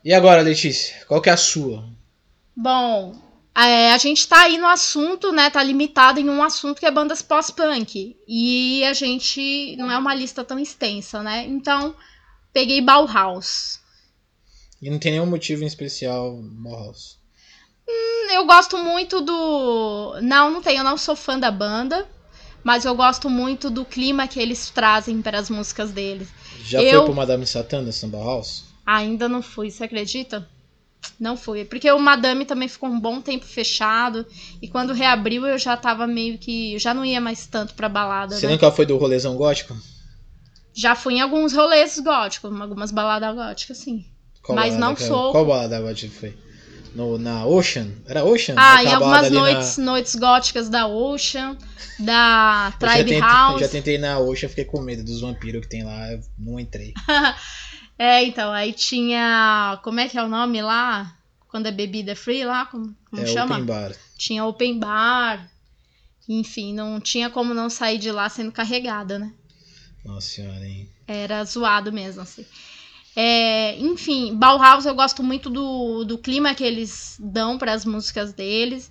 E 0.05 0.13
agora, 0.13 0.43
Letícia, 0.43 1.05
qual 1.07 1.21
que 1.21 1.29
é 1.31 1.33
a 1.33 1.37
sua? 1.37 1.85
Bom, 2.57 3.17
É, 3.55 3.93
a 3.93 3.99
gente 3.99 4.27
tá 4.27 4.45
aí 4.45 4.57
no 4.57 4.67
assunto, 4.67 5.31
né? 5.31 5.51
Tá 5.51 5.63
limitado 5.63 6.19
em 6.19 6.31
um 6.31 6.43
assunto 6.43 6.81
que 6.81 6.87
é 6.87 6.91
bandas 6.91 7.21
pós-punk. 7.21 8.17
E 8.27 8.83
a 8.85 8.95
gente 8.95 9.77
não 9.77 9.91
é 9.91 9.99
uma 9.99 10.15
lista 10.15 10.43
tão 10.43 10.59
extensa, 10.59 11.23
né? 11.23 11.45
Então, 11.47 11.95
peguei 12.51 12.81
Bauhaus. 12.81 13.79
E 14.81 14.89
não 14.89 14.99
tem 14.99 15.13
nenhum 15.13 15.27
motivo 15.27 15.63
em 15.63 15.67
especial 15.67 16.35
Bauhaus. 16.43 17.19
Eu 18.33 18.47
gosto 18.47 18.79
muito 18.79 19.21
do. 19.21 20.19
Não, 20.23 20.51
não 20.51 20.63
tenho, 20.63 20.79
eu 20.79 20.85
não 20.85 20.97
sou 20.97 21.15
fã 21.15 21.39
da 21.39 21.51
banda. 21.51 22.09
Mas 22.65 22.87
eu 22.87 22.95
gosto 22.95 23.29
muito 23.29 23.69
do 23.69 23.85
clima 23.85 24.27
que 24.27 24.41
eles 24.41 24.71
trazem 24.71 25.21
para 25.21 25.39
as 25.39 25.51
músicas 25.51 25.91
deles. 25.91 26.29
Já 26.65 26.81
Eu- 26.81 27.01
foi 27.01 27.05
pro 27.07 27.15
Madame 27.17 27.47
Satã 27.47 27.85
da 27.85 27.93
Samba 27.93 28.19
House? 28.19 28.65
Ainda 28.87 29.29
não 29.29 29.43
fui, 29.43 29.71
você 29.71 29.85
acredita? 29.85 30.49
Não 31.19 31.37
fui. 31.37 31.65
Porque 31.65 31.91
o 31.91 31.99
Madame 31.99 32.45
também 32.45 32.69
ficou 32.69 32.89
um 32.89 32.99
bom 32.99 33.21
tempo 33.21 33.45
fechado. 33.45 34.25
E 34.61 34.69
quando 34.69 34.93
reabriu, 34.93 35.47
eu 35.47 35.59
já 35.59 35.77
tava 35.77 36.07
meio 36.07 36.39
que. 36.39 36.79
Já 36.79 36.95
não 36.95 37.05
ia 37.05 37.21
mais 37.21 37.47
tanto 37.47 37.75
pra 37.75 37.89
balada. 37.89 38.37
Você 38.37 38.47
né? 38.47 38.53
nunca 38.53 38.71
foi 38.71 38.87
do 38.87 38.97
rolezão 38.97 39.37
gótico? 39.37 39.77
Já 40.75 40.95
fui 40.95 41.15
em 41.15 41.21
alguns 41.21 41.53
rolês 41.53 41.99
góticos, 41.99 42.61
algumas 42.61 42.91
baladas 42.91 43.35
góticas, 43.35 43.79
sim. 43.79 44.07
Mas 44.49 44.75
balada 44.75 44.79
não 44.79 44.95
que- 44.95 45.03
sou- 45.03 45.33
Qual 45.33 45.45
balada 45.45 45.81
gótica 45.81 46.13
foi? 46.19 46.37
No, 46.95 47.19
na 47.19 47.47
Ocean? 47.47 47.89
Era 48.07 48.23
Ocean? 48.25 48.55
Ah, 48.59 48.83
em 48.83 48.89
algumas 48.93 49.01
balada 49.01 49.27
ali 49.27 49.37
noites, 49.37 49.79
noites 49.79 50.15
góticas 50.15 50.69
da 50.69 50.87
Ocean, 50.87 51.57
da 51.99 52.73
Eu 52.81 52.87
já 52.87 52.93
Tribe 52.95 53.11
tentei- 53.11 53.21
House. 53.21 53.61
Já 53.61 53.69
tentei 53.69 53.99
na 53.99 54.19
Ocean, 54.19 54.49
fiquei 54.49 54.65
com 54.65 54.81
medo 54.83 55.03
dos 55.03 55.21
vampiros 55.21 55.63
que 55.63 55.69
tem 55.69 55.85
lá, 55.85 56.13
eu 56.13 56.21
não 56.39 56.61
entrei. 56.61 56.93
É, 58.03 58.25
então, 58.25 58.51
aí 58.51 58.73
tinha. 58.73 59.79
Como 59.85 60.01
é 60.01 60.09
que 60.09 60.19
é 60.19 60.23
o 60.25 60.29
nome 60.29 60.61
lá? 60.61 61.17
Quando 61.47 61.67
é 61.67 61.71
bebida 61.71 62.17
free 62.17 62.45
lá? 62.45 62.67
Como, 62.67 62.97
como 63.09 63.23
é 63.23 63.27
chama? 63.27 63.55
open 63.55 63.65
bar. 63.65 63.93
Tinha 64.19 64.45
open 64.45 64.79
bar. 64.81 65.49
Enfim, 66.29 66.75
não 66.75 67.01
tinha 67.01 67.31
como 67.31 67.55
não 67.55 67.71
sair 67.71 67.99
de 67.99 68.11
lá 68.11 68.29
sendo 68.29 68.51
carregada, 68.51 69.21
né? 69.21 69.33
Nossa 70.05 70.27
senhora, 70.27 70.67
hein? 70.67 70.91
Era 71.07 71.45
zoado 71.45 71.93
mesmo, 71.93 72.23
assim. 72.23 72.45
É, 73.15 73.79
enfim, 73.79 74.35
Bauhaus 74.35 74.85
eu 74.85 74.97
gosto 74.97 75.23
muito 75.23 75.49
do, 75.49 76.03
do 76.03 76.19
clima 76.19 76.57
que 76.57 76.65
eles 76.65 77.17
dão 77.21 77.57
para 77.57 77.73
as 77.73 77.85
músicas 77.85 78.33
deles. 78.33 78.91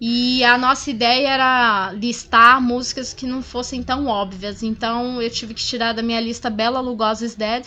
E 0.00 0.44
a 0.44 0.56
nossa 0.56 0.90
ideia 0.90 1.28
era 1.28 1.92
listar 1.92 2.62
músicas 2.62 3.12
que 3.12 3.26
não 3.26 3.42
fossem 3.42 3.82
tão 3.82 4.06
óbvias. 4.06 4.62
Então 4.62 5.20
eu 5.20 5.28
tive 5.28 5.54
que 5.54 5.64
tirar 5.64 5.92
da 5.92 6.02
minha 6.02 6.20
lista 6.20 6.48
Bela 6.48 6.78
Lugosi's 6.78 7.34
Dead. 7.34 7.64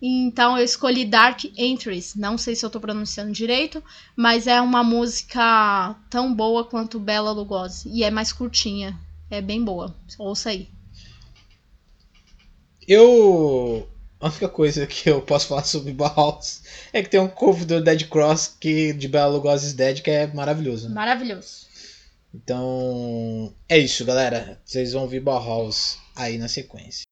Então 0.00 0.56
eu 0.56 0.64
escolhi 0.64 1.04
Dark 1.04 1.44
Entries. 1.56 2.14
Não 2.14 2.38
sei 2.38 2.54
se 2.54 2.64
eu 2.64 2.70
tô 2.70 2.80
pronunciando 2.80 3.32
direito, 3.32 3.82
mas 4.14 4.46
é 4.46 4.60
uma 4.60 4.84
música 4.84 5.96
tão 6.08 6.32
boa 6.32 6.64
quanto 6.64 7.00
Bela 7.00 7.32
Lugosi. 7.32 7.88
E 7.88 8.04
é 8.04 8.10
mais 8.10 8.32
curtinha. 8.32 8.98
É 9.30 9.40
bem 9.40 9.62
boa. 9.62 9.94
Ouça 10.18 10.50
aí. 10.50 10.68
Eu. 12.86 13.88
A 14.20 14.26
única 14.26 14.48
coisa 14.48 14.86
que 14.86 15.08
eu 15.08 15.20
posso 15.22 15.48
falar 15.48 15.64
sobre 15.64 15.92
Bauhaus 15.92 16.62
é 16.92 17.02
que 17.02 17.10
tem 17.10 17.20
um 17.20 17.28
cover 17.28 17.64
do 17.64 17.80
Dead 17.80 18.08
Cross 18.08 18.56
que, 18.58 18.92
de 18.92 19.06
Bela 19.06 19.34
Lugosi's 19.34 19.74
Dead 19.74 20.00
que 20.00 20.10
é 20.10 20.26
maravilhoso. 20.28 20.90
Maravilhoso. 20.90 21.66
Então. 22.34 23.52
É 23.68 23.76
isso, 23.76 24.04
galera. 24.04 24.60
Vocês 24.64 24.92
vão 24.92 25.02
ouvir 25.02 25.20
Bauhaus 25.20 25.98
aí 26.16 26.38
na 26.38 26.48
sequência. 26.48 27.02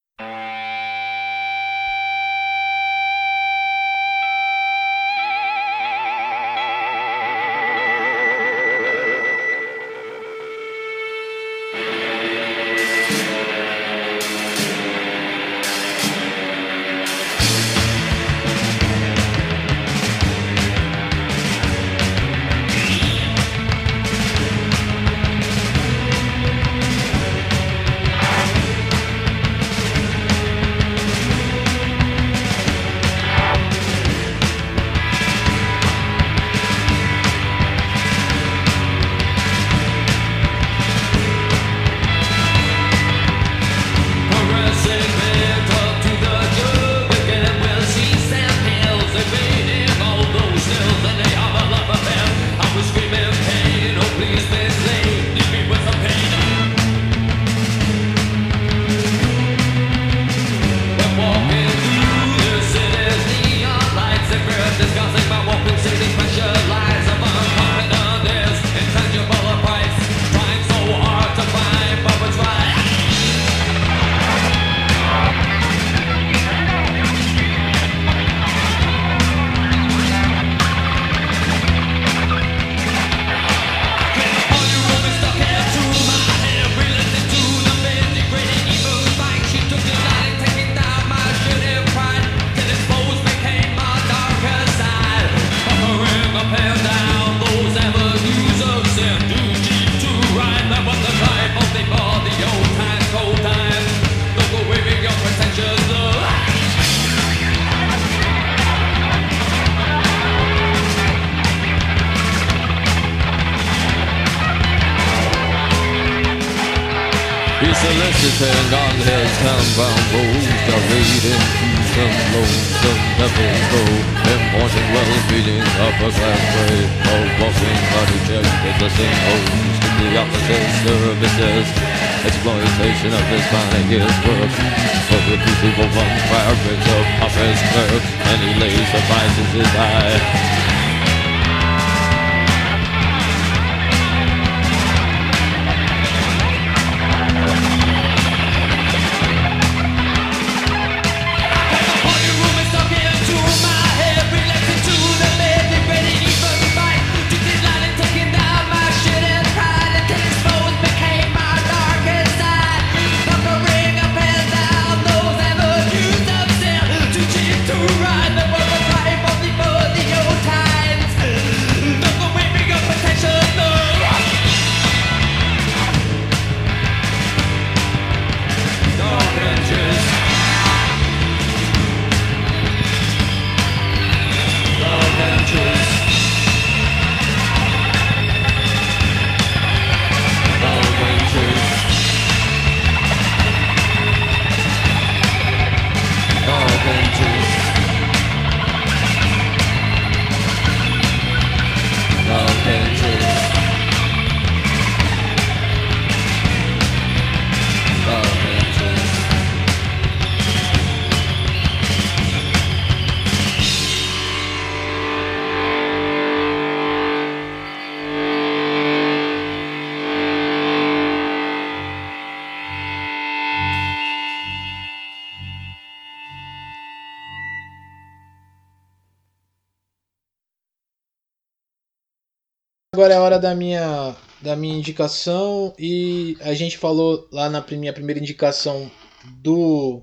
Agora 232.97 233.13
é 233.13 233.17
a 233.19 233.21
hora 233.21 233.39
da 233.39 233.55
minha, 233.55 234.17
da 234.41 234.57
minha 234.57 234.75
indicação 234.75 235.75
e 235.79 236.35
a 236.41 236.55
gente 236.55 236.79
falou 236.79 237.29
lá 237.31 237.51
na 237.51 237.63
minha 237.73 237.93
primeira 237.93 238.19
indicação 238.19 238.91
do 239.23 240.03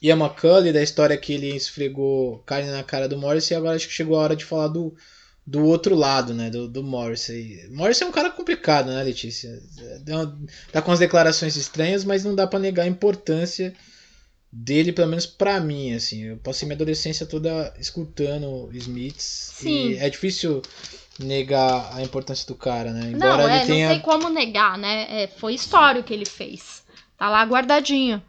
Ian 0.00 0.16
McCully, 0.16 0.72
da 0.72 0.82
história 0.82 1.14
que 1.18 1.34
ele 1.34 1.54
esfregou 1.54 2.38
carne 2.46 2.70
na 2.70 2.82
cara 2.82 3.06
do 3.06 3.18
Morris 3.18 3.50
e 3.50 3.54
agora 3.54 3.76
acho 3.76 3.86
que 3.86 3.92
chegou 3.92 4.16
a 4.16 4.22
hora 4.22 4.34
de 4.34 4.46
falar 4.46 4.68
do, 4.68 4.96
do 5.46 5.62
outro 5.66 5.94
lado, 5.94 6.32
né, 6.32 6.48
do, 6.48 6.66
do 6.66 6.82
Morrissey. 6.82 7.68
Morrissey 7.68 8.06
é 8.06 8.08
um 8.08 8.14
cara 8.14 8.30
complicado, 8.30 8.86
né, 8.90 9.02
Letícia? 9.02 9.62
Tá 10.72 10.80
com 10.80 10.90
as 10.90 11.00
declarações 11.00 11.54
estranhas, 11.54 12.02
mas 12.02 12.24
não 12.24 12.34
dá 12.34 12.46
pra 12.46 12.58
negar 12.58 12.84
a 12.84 12.88
importância 12.88 13.74
dele, 14.50 14.90
pelo 14.90 15.08
menos 15.08 15.26
pra 15.26 15.60
mim, 15.60 15.94
assim. 15.94 16.22
Eu 16.22 16.38
passei 16.38 16.66
minha 16.66 16.76
adolescência 16.76 17.26
toda 17.26 17.74
escutando 17.78 18.70
Smiths 18.72 19.52
Sim. 19.54 19.90
e 19.90 19.96
é 19.98 20.08
difícil 20.08 20.62
negar 21.18 21.94
a 21.94 22.02
importância 22.02 22.46
do 22.46 22.54
cara, 22.54 22.92
né? 22.92 23.10
Não, 23.10 23.10
Embora 23.10 23.52
é, 23.52 23.56
ele 23.56 23.66
tenha 23.66 23.88
não 23.88 23.94
tem 23.94 24.02
como 24.02 24.28
negar, 24.28 24.78
né? 24.78 25.22
É, 25.22 25.26
foi 25.26 25.54
história 25.54 26.00
o 26.00 26.04
que 26.04 26.12
ele 26.12 26.26
fez. 26.26 26.82
Tá 27.18 27.28
lá 27.28 27.42
guardadinho. 27.44 28.22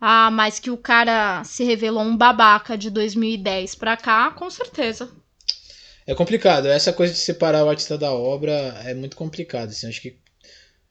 Ah, 0.00 0.30
mas 0.30 0.60
que 0.60 0.70
o 0.70 0.76
cara 0.76 1.42
se 1.44 1.64
revelou 1.64 2.02
um 2.02 2.16
babaca 2.16 2.78
de 2.78 2.88
2010 2.90 3.74
pra 3.74 3.96
cá, 3.96 4.30
com 4.30 4.48
certeza. 4.48 5.10
É 6.06 6.14
complicado. 6.14 6.66
Essa 6.66 6.92
coisa 6.92 7.12
de 7.12 7.18
separar 7.18 7.64
o 7.64 7.68
artista 7.68 7.98
da 7.98 8.12
obra 8.12 8.52
é 8.84 8.94
muito 8.94 9.16
complicado. 9.16 9.70
Assim. 9.70 9.88
Acho 9.88 10.00
que 10.00 10.16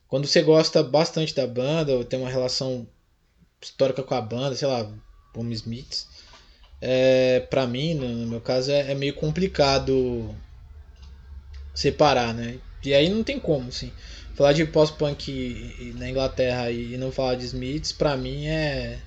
quando 0.08 0.28
você 0.28 0.42
gosta 0.42 0.84
bastante 0.84 1.34
da 1.34 1.48
banda, 1.48 1.94
ou 1.94 2.04
tem 2.04 2.20
uma 2.20 2.30
relação 2.30 2.88
histórica 3.62 4.04
com 4.04 4.14
a 4.14 4.22
banda, 4.22 4.56
sei 4.56 4.68
lá, 4.68 4.88
como 5.34 5.52
Smiths, 5.54 6.08
é, 6.82 7.40
pra 7.50 7.66
mim, 7.66 7.94
no, 7.94 8.08
no 8.08 8.28
meu 8.28 8.42
caso, 8.42 8.72
é, 8.72 8.92
é 8.92 8.96
meio 8.96 9.16
complicado 9.16 10.36
separar, 11.78 12.34
né? 12.34 12.56
E 12.84 12.94
aí 12.94 13.10
não 13.10 13.24
tem 13.24 13.40
como, 13.40 13.70
assim. 13.70 13.92
Falar 14.36 14.54
de 14.54 14.66
pós-punk 14.66 15.94
na 15.96 16.10
Inglaterra 16.10 16.72
e 16.72 16.98
não 16.98 17.12
falar 17.12 17.36
de 17.36 17.46
Smiths, 17.46 17.92
pra 17.92 18.16
mim 18.16 18.48
é, 18.48 19.00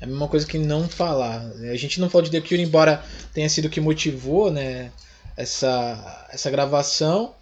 é 0.00 0.04
a 0.04 0.06
mesma 0.06 0.28
coisa 0.28 0.46
que 0.46 0.58
não 0.58 0.88
falar. 0.88 1.50
A 1.70 1.76
gente 1.76 2.00
não 2.00 2.08
falou 2.08 2.24
de 2.28 2.30
The 2.30 2.40
Cure, 2.46 2.62
embora 2.62 3.04
tenha 3.34 3.48
sido 3.48 3.66
o 3.66 3.70
que 3.70 3.80
motivou, 3.80 4.50
né? 4.50 4.90
essa, 5.36 6.28
essa 6.32 6.50
gravação. 6.50 7.32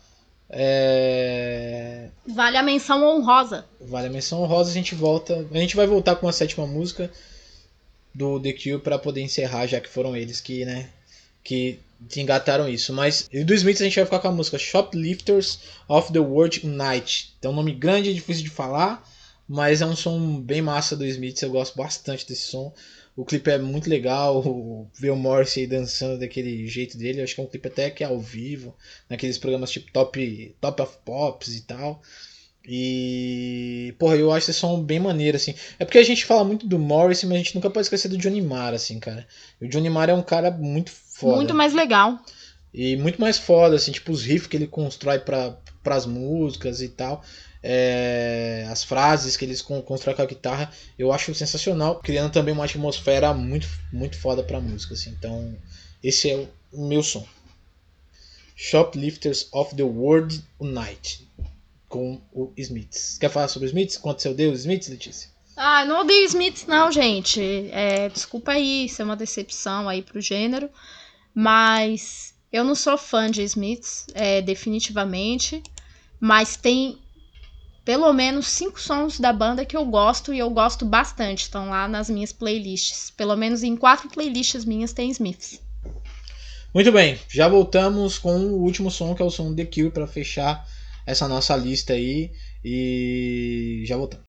É, 0.51 2.09
Vale 2.27 2.57
a 2.57 2.63
menção 2.63 3.03
honrosa. 3.03 3.65
vale 3.81 4.07
a 4.07 4.11
menção 4.11 4.43
honrosa, 4.43 4.71
a 4.71 4.75
gente 4.75 4.95
volta. 4.95 5.47
A 5.51 5.59
gente 5.59 5.75
vai 5.75 5.87
voltar 5.87 6.17
com 6.17 6.29
a 6.29 6.33
sétima 6.33 6.67
música 6.67 7.11
do 8.15 8.39
The 8.41 8.53
Cure 8.53 8.79
para 8.79 8.99
poder 8.99 9.23
encerrar, 9.23 9.67
já 9.67 9.81
que 9.81 9.89
foram 9.89 10.15
eles 10.17 10.41
que, 10.41 10.65
né, 10.65 10.91
que 11.47 11.79
engataram 12.17 12.69
isso. 12.69 12.93
Mas 12.93 13.29
e 13.33 13.45
do 13.45 13.55
Smiths 13.55 13.81
a 13.81 13.85
gente 13.85 13.97
vai 13.97 14.05
ficar 14.05 14.19
com 14.19 14.29
a 14.29 14.33
música 14.33 14.59
Shoplifters 14.59 15.61
of 15.89 16.13
the 16.13 16.19
World 16.19 16.67
Unite. 16.67 17.35
Tem 17.41 17.51
um 17.51 17.55
nome 17.55 17.73
grande, 17.73 18.13
difícil 18.13 18.45
de 18.45 18.51
falar, 18.51 19.03
mas 19.49 19.81
é 19.81 19.87
um 19.87 19.97
som 19.97 20.41
bem 20.41 20.61
massa 20.61 20.97
do 20.97 21.07
Smiths, 21.07 21.43
eu 21.43 21.51
gosto 21.51 21.77
bastante 21.77 22.27
desse 22.27 22.49
som. 22.49 22.75
O 23.17 23.25
clipe 23.25 23.51
é 23.51 23.57
muito 23.57 23.89
legal, 23.89 24.91
ver 24.93 25.11
o 25.11 25.17
Morrissey 25.17 25.67
dançando 25.67 26.19
daquele 26.19 26.67
jeito 26.67 26.99
dele, 26.99 27.21
eu 27.21 27.25
acho 27.25 27.35
que 27.35 27.41
é 27.41 27.45
um 27.45 27.47
clipe 27.47 27.69
até 27.69 27.91
que 27.91 28.05
é 28.05 28.07
ao 28.07 28.21
vivo, 28.21 28.77
naqueles 29.09 29.39
programas 29.39 29.71
tipo 29.71 29.91
Top, 29.91 30.55
Top 30.61 30.83
of 30.83 30.99
Pops 31.03 31.57
e 31.57 31.63
tal. 31.63 32.03
E, 32.69 33.95
porra, 33.99 34.17
eu 34.17 34.33
acho 34.33 34.51
esse 34.51 34.59
som 34.59 34.83
bem 34.83 34.99
maneiro, 34.99 35.37
assim. 35.37 35.55
É 35.79 35.85
porque 35.85 35.99
a 35.99 36.03
gente 36.03 36.25
fala 36.25 36.45
muito 36.45 36.67
do 36.67 36.79
Morrissey, 36.79 37.29
mas 37.29 37.37
a 37.37 37.39
gente 37.39 37.55
nunca 37.55 37.71
pode 37.71 37.87
esquecer 37.87 38.09
do 38.09 38.19
Johnny 38.19 38.43
Marr, 38.43 38.75
assim, 38.75 38.99
cara. 38.99 39.27
E 39.61 39.67
o 39.67 39.69
Johnny 39.69 39.89
Marr 39.89 40.11
é 40.11 40.15
um 40.15 40.23
cara 40.23 40.51
muito 40.51 40.91
foda. 41.21 41.37
Muito 41.37 41.55
mais 41.55 41.73
legal. 41.75 42.19
E 42.73 42.97
muito 42.97 43.21
mais 43.21 43.39
foda, 43.39 43.77
assim, 43.77 43.93
tipo 43.93 44.13
os 44.13 44.23
riffs 44.23 44.47
que 44.49 44.57
ele 44.57 44.67
constrói 44.67 45.19
para 45.19 45.57
as 45.87 46.05
músicas 46.07 46.81
e 46.83 46.89
tal. 46.89 47.23
É, 47.63 48.67
as 48.71 48.85
frases 48.85 49.37
que 49.37 49.45
eles 49.45 49.61
con- 49.63 49.83
constroem 49.83 50.15
com 50.15 50.23
a 50.23 50.27
guitarra, 50.27 50.71
eu 50.99 51.11
acho 51.13 51.35
sensacional, 51.35 52.01
criando 52.01 52.31
também 52.33 52.55
uma 52.55 52.65
atmosfera 52.65 53.33
muito, 53.35 53.67
muito 53.93 54.17
foda 54.19 54.43
pra 54.43 54.61
música, 54.61 54.95
assim. 54.95 55.11
Então, 55.11 55.57
esse 56.03 56.31
é 56.31 56.37
o, 56.37 56.49
o 56.73 56.87
meu 56.87 57.03
som. 57.03 57.27
Shoplifters 58.55 59.49
of 59.53 59.75
the 59.75 59.83
World 59.83 60.43
Unite, 60.59 61.29
com 61.89 62.21
o 62.33 62.53
Smiths. 62.57 63.19
Quer 63.19 63.31
falar 63.31 63.49
sobre 63.49 63.67
o 63.67 63.71
Smiths? 63.71 63.99
Quanto 63.99 64.23
seu 64.23 64.35
Deus, 64.35 64.61
Smiths, 64.61 64.89
Letícia? 64.89 65.29
Ah, 65.57 65.85
não 65.85 66.01
odeio 66.01 66.25
Smiths, 66.27 66.67
não, 66.67 66.91
gente. 66.93 67.41
É, 67.71 68.09
desculpa 68.09 68.53
aí, 68.53 68.87
isso 68.87 69.01
é 69.03 69.05
uma 69.05 69.17
decepção 69.17 69.89
aí 69.89 70.03
pro 70.03 70.21
gênero. 70.21 70.71
Mas 71.39 72.35
eu 72.51 72.65
não 72.65 72.75
sou 72.75 72.97
fã 72.97 73.31
de 73.31 73.43
Smiths, 73.43 74.07
é, 74.15 74.41
definitivamente. 74.41 75.63
Mas 76.19 76.57
tem 76.57 76.99
pelo 77.85 78.11
menos 78.15 78.47
cinco 78.47 78.81
sons 78.81 79.21
da 79.21 79.35
banda 79.35 79.67
que 79.67 79.77
eu 79.77 79.85
gosto 79.85 80.33
e 80.33 80.39
eu 80.39 80.49
gosto 80.49 80.87
bastante. 80.87 81.43
Estão 81.43 81.69
lá 81.69 81.87
nas 81.87 82.09
minhas 82.09 82.33
playlists. 82.33 83.11
Pelo 83.11 83.37
menos 83.37 83.63
em 83.63 83.77
quatro 83.77 84.09
playlists 84.09 84.65
minhas 84.65 84.95
tem 84.95 85.11
Smiths. 85.11 85.61
Muito 86.75 86.91
bem, 86.91 87.19
já 87.29 87.49
voltamos 87.49 88.19
com 88.19 88.35
o 88.39 88.63
último 88.63 88.91
som, 88.91 89.15
que 89.15 89.21
é 89.21 89.25
o 89.25 89.31
som 89.31 89.55
The 89.55 89.67
Cure, 89.67 89.91
para 89.91 90.07
fechar 90.07 90.67
essa 91.07 91.29
nossa 91.29 91.55
lista 91.55 91.93
aí. 91.93 92.33
E 92.65 93.85
já 93.87 93.95
voltamos. 93.99 94.26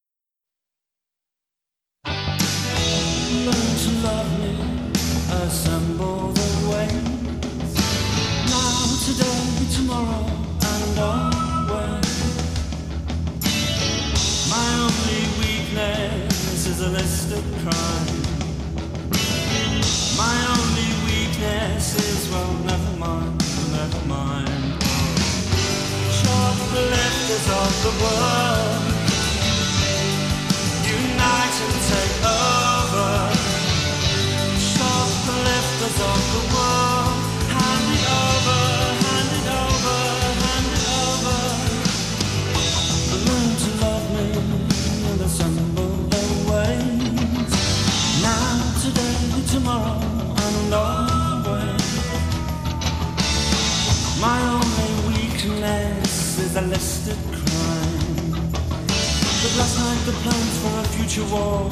The 27.88 27.94
world. 28.04 28.84
Unite 30.84 31.58
and 31.66 31.78
take 31.92 32.18
over. 32.26 33.10
The 35.88 36.44
world. 36.54 37.18
Hand 37.56 37.88
it 37.96 38.06
over, 38.24 38.62
hand 39.06 39.32
it 39.40 39.48
over, 39.64 40.00
hand 40.44 40.70
it 40.78 40.86
over. 41.04 41.40
To 43.64 43.70
love 43.84 44.08
me 44.16 44.28
and 45.10 45.22
assemble 45.22 45.94
the 46.14 46.26
ways. 46.50 47.54
Now, 48.22 48.50
today, 48.84 49.20
tomorrow, 49.54 50.02
and 50.46 50.74
always. 50.74 51.86
My 54.20 54.40
only 54.58 54.92
weakness 55.08 56.40
is 56.40 56.56
a 56.58 56.62
listed 56.62 57.37
last 59.58 59.80
night 59.80 60.06
the 60.06 60.12
plans 60.24 60.58
for 60.62 60.74
a 60.80 60.84
future 60.96 61.26
war 61.34 61.68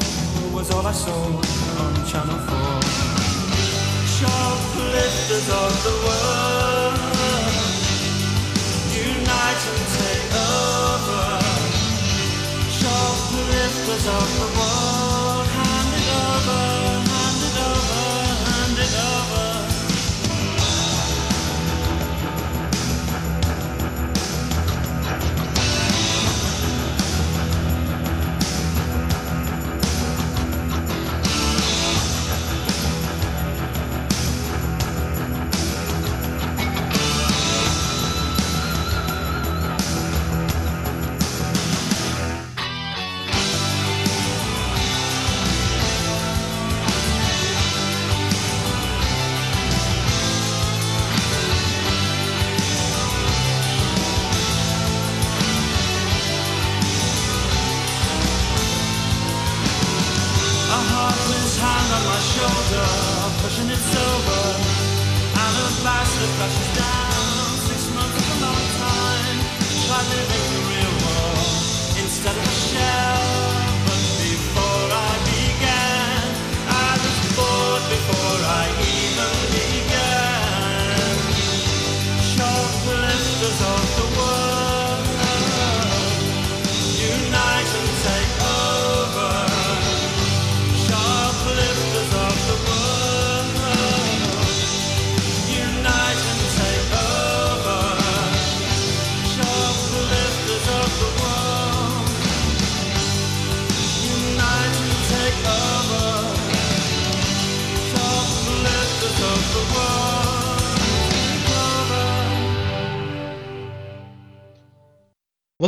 was 0.52 0.70
all 0.74 0.86
I 0.86 0.92
saw 0.92 1.12
on 1.82 1.94
Channel 2.10 2.38
4. 2.38 2.80
Shoplifters 4.16 5.48
of 5.62 5.72
the 5.86 5.94
world, 6.06 6.98
unite 8.90 9.62
and 9.72 9.84
take 9.98 10.30
over. 10.34 11.26
Shoplifters 12.80 14.06
of 14.18 14.26
the 14.40 14.48
world, 14.58 14.95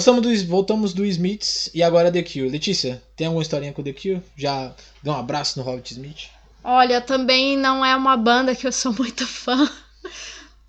Voltamos 0.08 0.42
do, 0.42 0.48
voltamos 0.48 0.94
do 0.94 1.04
Smiths 1.04 1.70
e 1.74 1.82
agora 1.82 2.10
The 2.10 2.22
Cure. 2.22 2.48
Letícia, 2.48 3.02
tem 3.14 3.26
alguma 3.26 3.42
historinha 3.42 3.74
com 3.74 3.82
The 3.82 3.92
Cure? 3.92 4.22
Já 4.38 4.74
deu 5.02 5.12
um 5.12 5.16
abraço 5.16 5.58
no 5.58 5.64
Robert 5.66 5.84
Smith? 5.90 6.30
Olha, 6.64 6.98
também 7.02 7.58
não 7.58 7.84
é 7.84 7.94
uma 7.94 8.16
banda 8.16 8.54
que 8.54 8.66
eu 8.66 8.72
sou 8.72 8.90
muito 8.96 9.26
fã. 9.26 9.70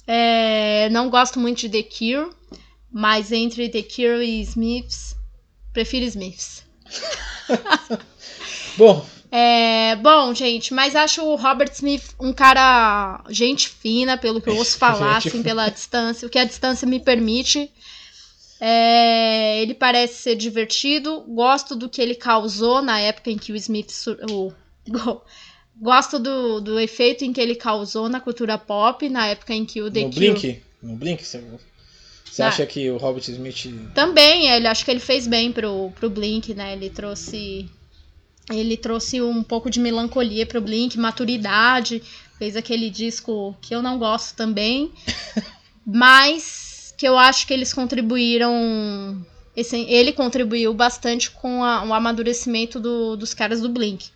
É, 0.06 0.90
não 0.90 1.10
gosto 1.10 1.40
muito 1.40 1.60
de 1.60 1.70
The 1.70 1.84
Cure, 1.84 2.32
mas 2.92 3.32
entre 3.32 3.70
The 3.70 3.82
Cure 3.82 4.26
e 4.26 4.42
Smiths, 4.42 5.16
prefiro 5.72 6.04
Smiths. 6.04 6.66
Bom, 8.76 9.06
É, 9.32 9.96
bom, 9.98 10.34
gente, 10.34 10.74
mas 10.74 10.98
acho 10.98 11.24
o 11.24 11.36
Robert 11.38 11.72
Smith 11.72 12.14
um 12.20 12.34
cara 12.34 13.24
gente 13.30 13.70
fina, 13.70 14.18
pelo 14.18 14.42
que 14.42 14.50
eu 14.50 14.58
ouço 14.58 14.76
falar, 14.80 15.16
assim, 15.16 15.42
pela 15.42 15.70
distância, 15.70 16.28
o 16.28 16.30
que 16.30 16.40
a 16.40 16.44
distância 16.44 16.86
me 16.86 17.00
permite. 17.00 17.72
É, 18.60 19.62
ele 19.62 19.74
parece 19.74 20.16
ser 20.22 20.36
divertido, 20.36 21.22
gosto 21.28 21.76
do 21.76 21.88
que 21.90 22.02
ele 22.02 22.16
causou 22.16 22.82
na 22.82 23.00
época 23.00 23.32
em 23.32 23.38
que 23.38 23.52
o 23.52 23.56
Smith. 23.56 23.90
sur- 23.92 24.20
o- 24.30 24.52
go- 24.88 25.22
gosto 25.82 26.20
do, 26.20 26.60
do 26.60 26.80
efeito 26.80 27.24
em 27.24 27.32
que 27.32 27.40
ele 27.40 27.56
causou 27.56 28.10
na 28.10 28.20
cultura 28.20 28.58
pop, 28.58 29.08
na 29.08 29.28
época 29.28 29.54
em 29.54 29.66
que 29.66 29.82
o 29.82 29.90
The 29.90 30.02
no 30.02 30.10
Cure. 30.14 30.20
Blink, 30.32 30.62
no 30.84 30.96
Blink, 30.98 31.24
você, 31.24 31.42
você 32.26 32.44
Ah. 32.44 32.50
acha 32.50 32.66
que 32.66 32.90
o 32.90 32.98
Robert 32.98 33.24
Smith 33.30 33.68
Também, 33.96 34.50
ele 34.50 34.68
acho 34.68 34.84
que 34.84 34.92
ele 34.92 35.00
fez 35.00 35.26
bem 35.26 35.52
pro, 35.54 35.92
pro 35.98 36.10
Blink, 36.10 36.54
né? 36.54 36.74
Ele 36.74 36.90
trouxe. 36.90 37.70
Ele 38.52 38.76
trouxe 38.76 39.22
um 39.22 39.42
pouco 39.44 39.70
de 39.70 39.80
melancolia 39.80 40.46
pro 40.46 40.60
Blink, 40.60 40.98
maturidade. 40.98 42.02
Fez 42.38 42.56
aquele 42.58 42.90
disco 42.90 43.56
que 43.62 43.74
eu 43.76 43.82
não 43.82 43.98
gosto 44.00 44.36
também. 44.36 44.92
mas 45.86 46.59
que 47.00 47.08
eu 47.08 47.18
acho 47.18 47.48
que 47.48 47.54
eles 47.54 47.74
contribuíram. 47.74 49.26
esse- 49.56 49.86
ele 49.90 50.14
contribuiu 50.14 50.74
bastante 50.74 51.32
com 51.32 51.64
a- 51.64 51.84
o 51.84 51.94
amadurecimento 51.94 52.80
do- 52.80 53.18
dos 53.18 53.34
caras 53.34 53.60
do 53.62 53.68
Blink. 53.70 54.10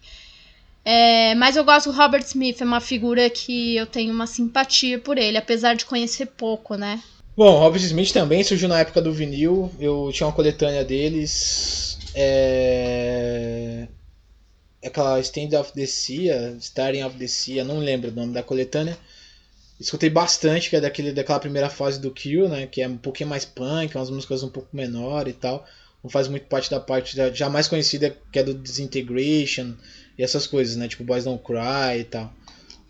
É, 0.86 1.34
mas 1.36 1.56
eu 1.56 1.64
gosto 1.66 1.92
do 1.92 1.98
Robert 1.98 2.24
Smith, 2.24 2.62
é 2.62 2.66
uma 2.66 2.80
figura 2.80 3.30
que 3.30 3.76
eu 3.76 3.86
tenho 3.86 4.14
uma 4.14 4.28
simpatia 4.28 5.00
por 5.00 5.18
ele, 5.18 5.38
apesar 5.38 5.76
de 5.76 5.86
conhecer 5.86 6.28
pouco, 6.28 6.76
né? 6.76 7.02
Bom, 7.36 7.58
Robert 7.58 7.82
Smith 7.82 8.12
também 8.12 8.44
surgiu 8.44 8.68
na 8.70 8.80
época 8.80 9.02
do 9.02 9.12
vinil. 9.12 9.72
Eu 9.80 10.12
tinha 10.14 10.28
uma 10.28 10.34
coletânea 10.34 10.84
deles. 10.84 11.98
É... 12.14 13.88
Aquela 14.86 15.20
Stand 15.22 15.58
of 15.60 15.74
the 15.74 15.86
Sea, 15.86 16.56
Starting 16.60 17.04
of 17.04 17.18
the 17.18 17.28
Sea, 17.28 17.64
não 17.64 17.80
lembro 17.80 18.12
o 18.12 18.14
nome 18.14 18.34
da 18.34 18.44
coletânea. 18.44 18.98
Escutei 19.84 20.10
bastante, 20.10 20.70
que 20.70 20.78
é 20.78 20.82
daquele, 20.82 21.12
daquela 21.12 21.40
primeira 21.40 21.70
fase 21.70 22.00
do 22.00 22.10
Kill, 22.10 22.48
né? 22.48 22.66
Que 22.68 22.82
é 22.82 22.88
um 22.88 22.96
pouquinho 22.96 23.30
mais 23.30 23.44
punk, 23.44 23.96
umas 23.96 24.10
músicas 24.10 24.42
um 24.42 24.50
pouco 24.50 24.70
menor 24.72 25.28
e 25.28 25.34
tal. 25.34 25.66
Não 26.02 26.10
faz 26.10 26.30
muito 26.30 26.46
parte 26.46 26.72
da 26.72 26.80
parte 26.80 27.18
da, 27.18 27.32
já 27.32 27.50
mais 27.50 27.68
conhecida, 27.68 28.16
que 28.32 28.40
é 28.40 28.44
do 28.44 28.54
Disintegration 28.54 29.74
e 30.18 30.24
essas 30.24 30.48
coisas, 30.48 30.78
né? 30.78 30.88
Tipo 30.88 31.04
Boys 31.04 31.26
Don't 31.26 31.44
Cry 31.44 32.00
e 32.00 32.04
tal. 32.06 32.34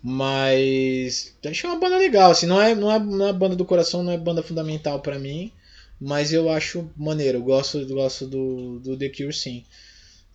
Mas 0.00 1.34
achei 1.44 1.68
uma 1.68 1.80
banda 1.80 1.96
legal, 1.96 2.30
assim, 2.30 2.46
não 2.46 2.60
é, 2.60 2.74
não 2.74 2.92
é, 2.92 2.98
não 2.98 3.26
é 3.26 3.32
banda 3.32 3.56
do 3.56 3.64
coração, 3.64 4.02
não 4.02 4.12
é 4.12 4.18
banda 4.18 4.42
fundamental 4.42 5.00
pra 5.00 5.18
mim, 5.18 5.50
mas 5.98 6.30
eu 6.32 6.50
acho 6.50 6.90
maneiro, 6.94 7.38
eu 7.38 7.42
gosto, 7.42 7.84
gosto 7.86 8.26
do, 8.26 8.78
do 8.80 8.96
The 8.96 9.08
Cure 9.08 9.32
sim. 9.32 9.64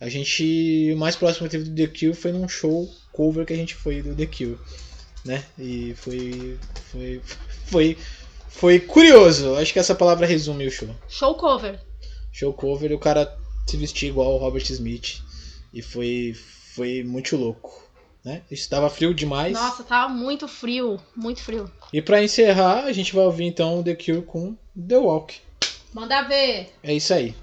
A 0.00 0.08
gente, 0.08 0.90
o 0.92 0.96
mais 0.96 1.14
próximo 1.14 1.46
que 1.46 1.56
teve 1.56 1.70
do 1.70 1.76
The 1.76 1.86
Cure 1.86 2.14
foi 2.14 2.32
num 2.32 2.48
show 2.48 2.90
cover 3.12 3.46
que 3.46 3.52
a 3.52 3.56
gente 3.56 3.76
foi 3.76 4.02
do 4.02 4.12
The 4.12 4.26
Cure, 4.26 4.58
né? 5.24 5.44
E 5.58 5.94
foi, 5.96 6.58
foi, 6.90 7.22
foi, 7.66 7.98
foi 8.48 8.80
curioso, 8.80 9.54
acho 9.56 9.72
que 9.72 9.78
essa 9.78 9.94
palavra 9.94 10.26
resume 10.26 10.66
o 10.66 10.70
show. 10.70 10.88
Show 11.08 11.34
cover. 11.34 11.80
Show 12.32 12.52
cover 12.52 12.90
e 12.90 12.94
o 12.94 12.98
cara 12.98 13.36
se 13.66 13.76
vestia 13.76 14.08
igual 14.08 14.34
o 14.34 14.38
Robert 14.38 14.64
Smith 14.70 15.22
e 15.72 15.82
foi, 15.82 16.34
foi 16.74 17.02
muito 17.04 17.36
louco, 17.36 17.88
né? 18.24 18.42
Estava 18.50 18.90
frio 18.90 19.14
demais. 19.14 19.52
Nossa, 19.52 19.84
tava 19.84 20.12
muito 20.12 20.48
frio, 20.48 20.98
muito 21.16 21.42
frio. 21.42 21.70
E 21.92 22.00
pra 22.00 22.22
encerrar, 22.22 22.84
a 22.84 22.92
gente 22.92 23.14
vai 23.14 23.24
ouvir 23.24 23.44
então 23.44 23.82
The 23.82 23.94
Cure 23.94 24.22
com 24.22 24.56
The 24.76 24.96
Walk. 24.96 25.40
Manda 25.92 26.22
ver. 26.22 26.72
É 26.82 26.94
isso 26.94 27.12
aí. 27.12 27.34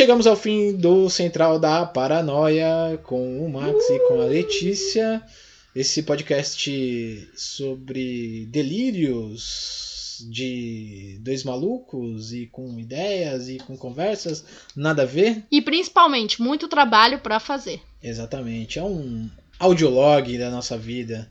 Chegamos 0.00 0.26
ao 0.26 0.34
fim 0.34 0.74
do 0.78 1.10
Central 1.10 1.58
da 1.58 1.84
Paranoia 1.84 2.98
com 3.02 3.44
o 3.44 3.52
Max 3.52 3.84
e 3.90 3.98
com 4.08 4.22
a 4.22 4.24
Letícia. 4.24 5.22
Esse 5.76 6.04
podcast 6.04 7.30
sobre 7.36 8.46
delírios 8.46 10.26
de 10.30 11.18
dois 11.20 11.44
malucos 11.44 12.32
e 12.32 12.46
com 12.46 12.80
ideias 12.80 13.50
e 13.50 13.58
com 13.58 13.76
conversas, 13.76 14.42
nada 14.74 15.02
a 15.02 15.04
ver. 15.04 15.44
E 15.52 15.60
principalmente, 15.60 16.40
muito 16.40 16.66
trabalho 16.66 17.18
pra 17.18 17.38
fazer. 17.38 17.82
Exatamente, 18.02 18.78
é 18.78 18.82
um 18.82 19.28
audiolog 19.58 20.38
da 20.38 20.50
nossa 20.50 20.78
vida, 20.78 21.30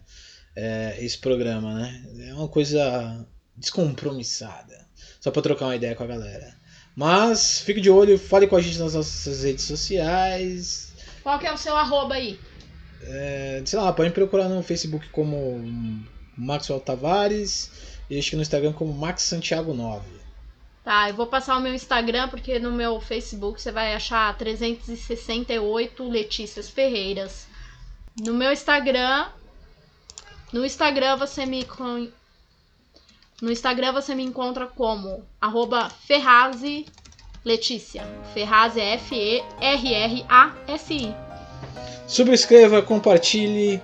é, 0.56 0.96
esse 1.02 1.18
programa, 1.18 1.74
né? 1.74 2.04
É 2.28 2.34
uma 2.36 2.48
coisa 2.48 3.28
descompromissada, 3.58 4.88
só 5.20 5.32
pra 5.32 5.42
trocar 5.42 5.66
uma 5.66 5.76
ideia 5.76 5.96
com 5.96 6.04
a 6.04 6.08
galera. 6.08 6.59
Mas 7.00 7.62
fique 7.62 7.80
de 7.80 7.90
olho, 7.90 8.20
fale 8.20 8.46
com 8.46 8.58
a 8.58 8.62
gente 8.62 8.78
nas 8.78 8.94
nossas 8.94 9.42
redes 9.42 9.64
sociais. 9.64 10.92
Qual 11.24 11.40
que 11.40 11.48
é 11.48 11.54
o 11.54 11.58
seu 11.58 11.78
arroba 11.78 12.16
aí? 12.16 12.38
É, 13.02 13.62
sei 13.64 13.80
lá, 13.80 13.94
podem 13.94 14.12
procurar 14.12 14.50
no 14.50 14.62
Facebook 14.62 15.08
como 15.08 15.64
Maxwell 16.38 16.82
Tavares 16.82 17.72
e 18.10 18.20
acho 18.20 18.32
que 18.32 18.36
no 18.36 18.42
Instagram 18.42 18.74
como 18.74 18.92
Max 18.92 19.22
Santiago 19.22 19.74
9. 19.74 20.06
Tá, 20.84 21.08
eu 21.10 21.16
vou 21.16 21.26
passar 21.26 21.56
o 21.56 21.62
meu 21.62 21.74
Instagram 21.74 22.28
porque 22.28 22.60
no 22.60 22.74
meu 22.74 23.00
Facebook 23.00 23.62
você 23.62 23.72
vai 23.72 23.94
achar 23.94 24.38
368 24.38 26.04
Letícias 26.04 26.70
Ferreiras. 26.70 27.48
No 28.20 28.34
meu 28.34 28.52
Instagram, 28.52 29.28
no 30.52 30.66
Instagram 30.66 31.16
você 31.16 31.46
me 31.46 31.64
no 33.42 33.52
Instagram 33.52 33.94
você 33.94 34.14
me 34.16 34.24
encontra 34.24 34.68
como 34.68 35.24
arroba 35.40 35.90
Ferrazi 35.90 36.86
Letícia. 37.44 38.04
Ferrazi 38.34 38.80
é 38.80 38.94
F-E-R-R-A-S-I. 38.96 40.36
Subscreva, 42.08 42.82
compartilhe, 42.82 43.82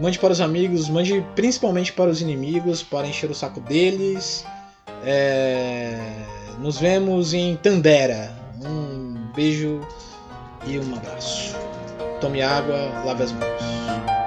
mande 0.00 0.18
para 0.18 0.32
os 0.32 0.40
amigos, 0.40 0.88
mande 0.88 1.24
principalmente 1.34 1.92
para 1.92 2.10
os 2.10 2.20
inimigos, 2.20 2.82
para 2.82 3.06
encher 3.06 3.30
o 3.30 3.34
saco 3.34 3.60
deles. 3.60 4.44
É, 5.04 6.00
Nos 6.58 6.78
vemos 6.78 7.34
em 7.34 7.54
Tandera. 7.56 8.36
Um 8.64 9.30
beijo 9.34 9.80
e 10.66 10.78
um 10.78 10.96
abraço. 10.96 11.54
Tome 12.20 12.42
água, 12.42 12.76
lave 13.04 13.22
as 13.22 13.32
mãos. 13.32 14.17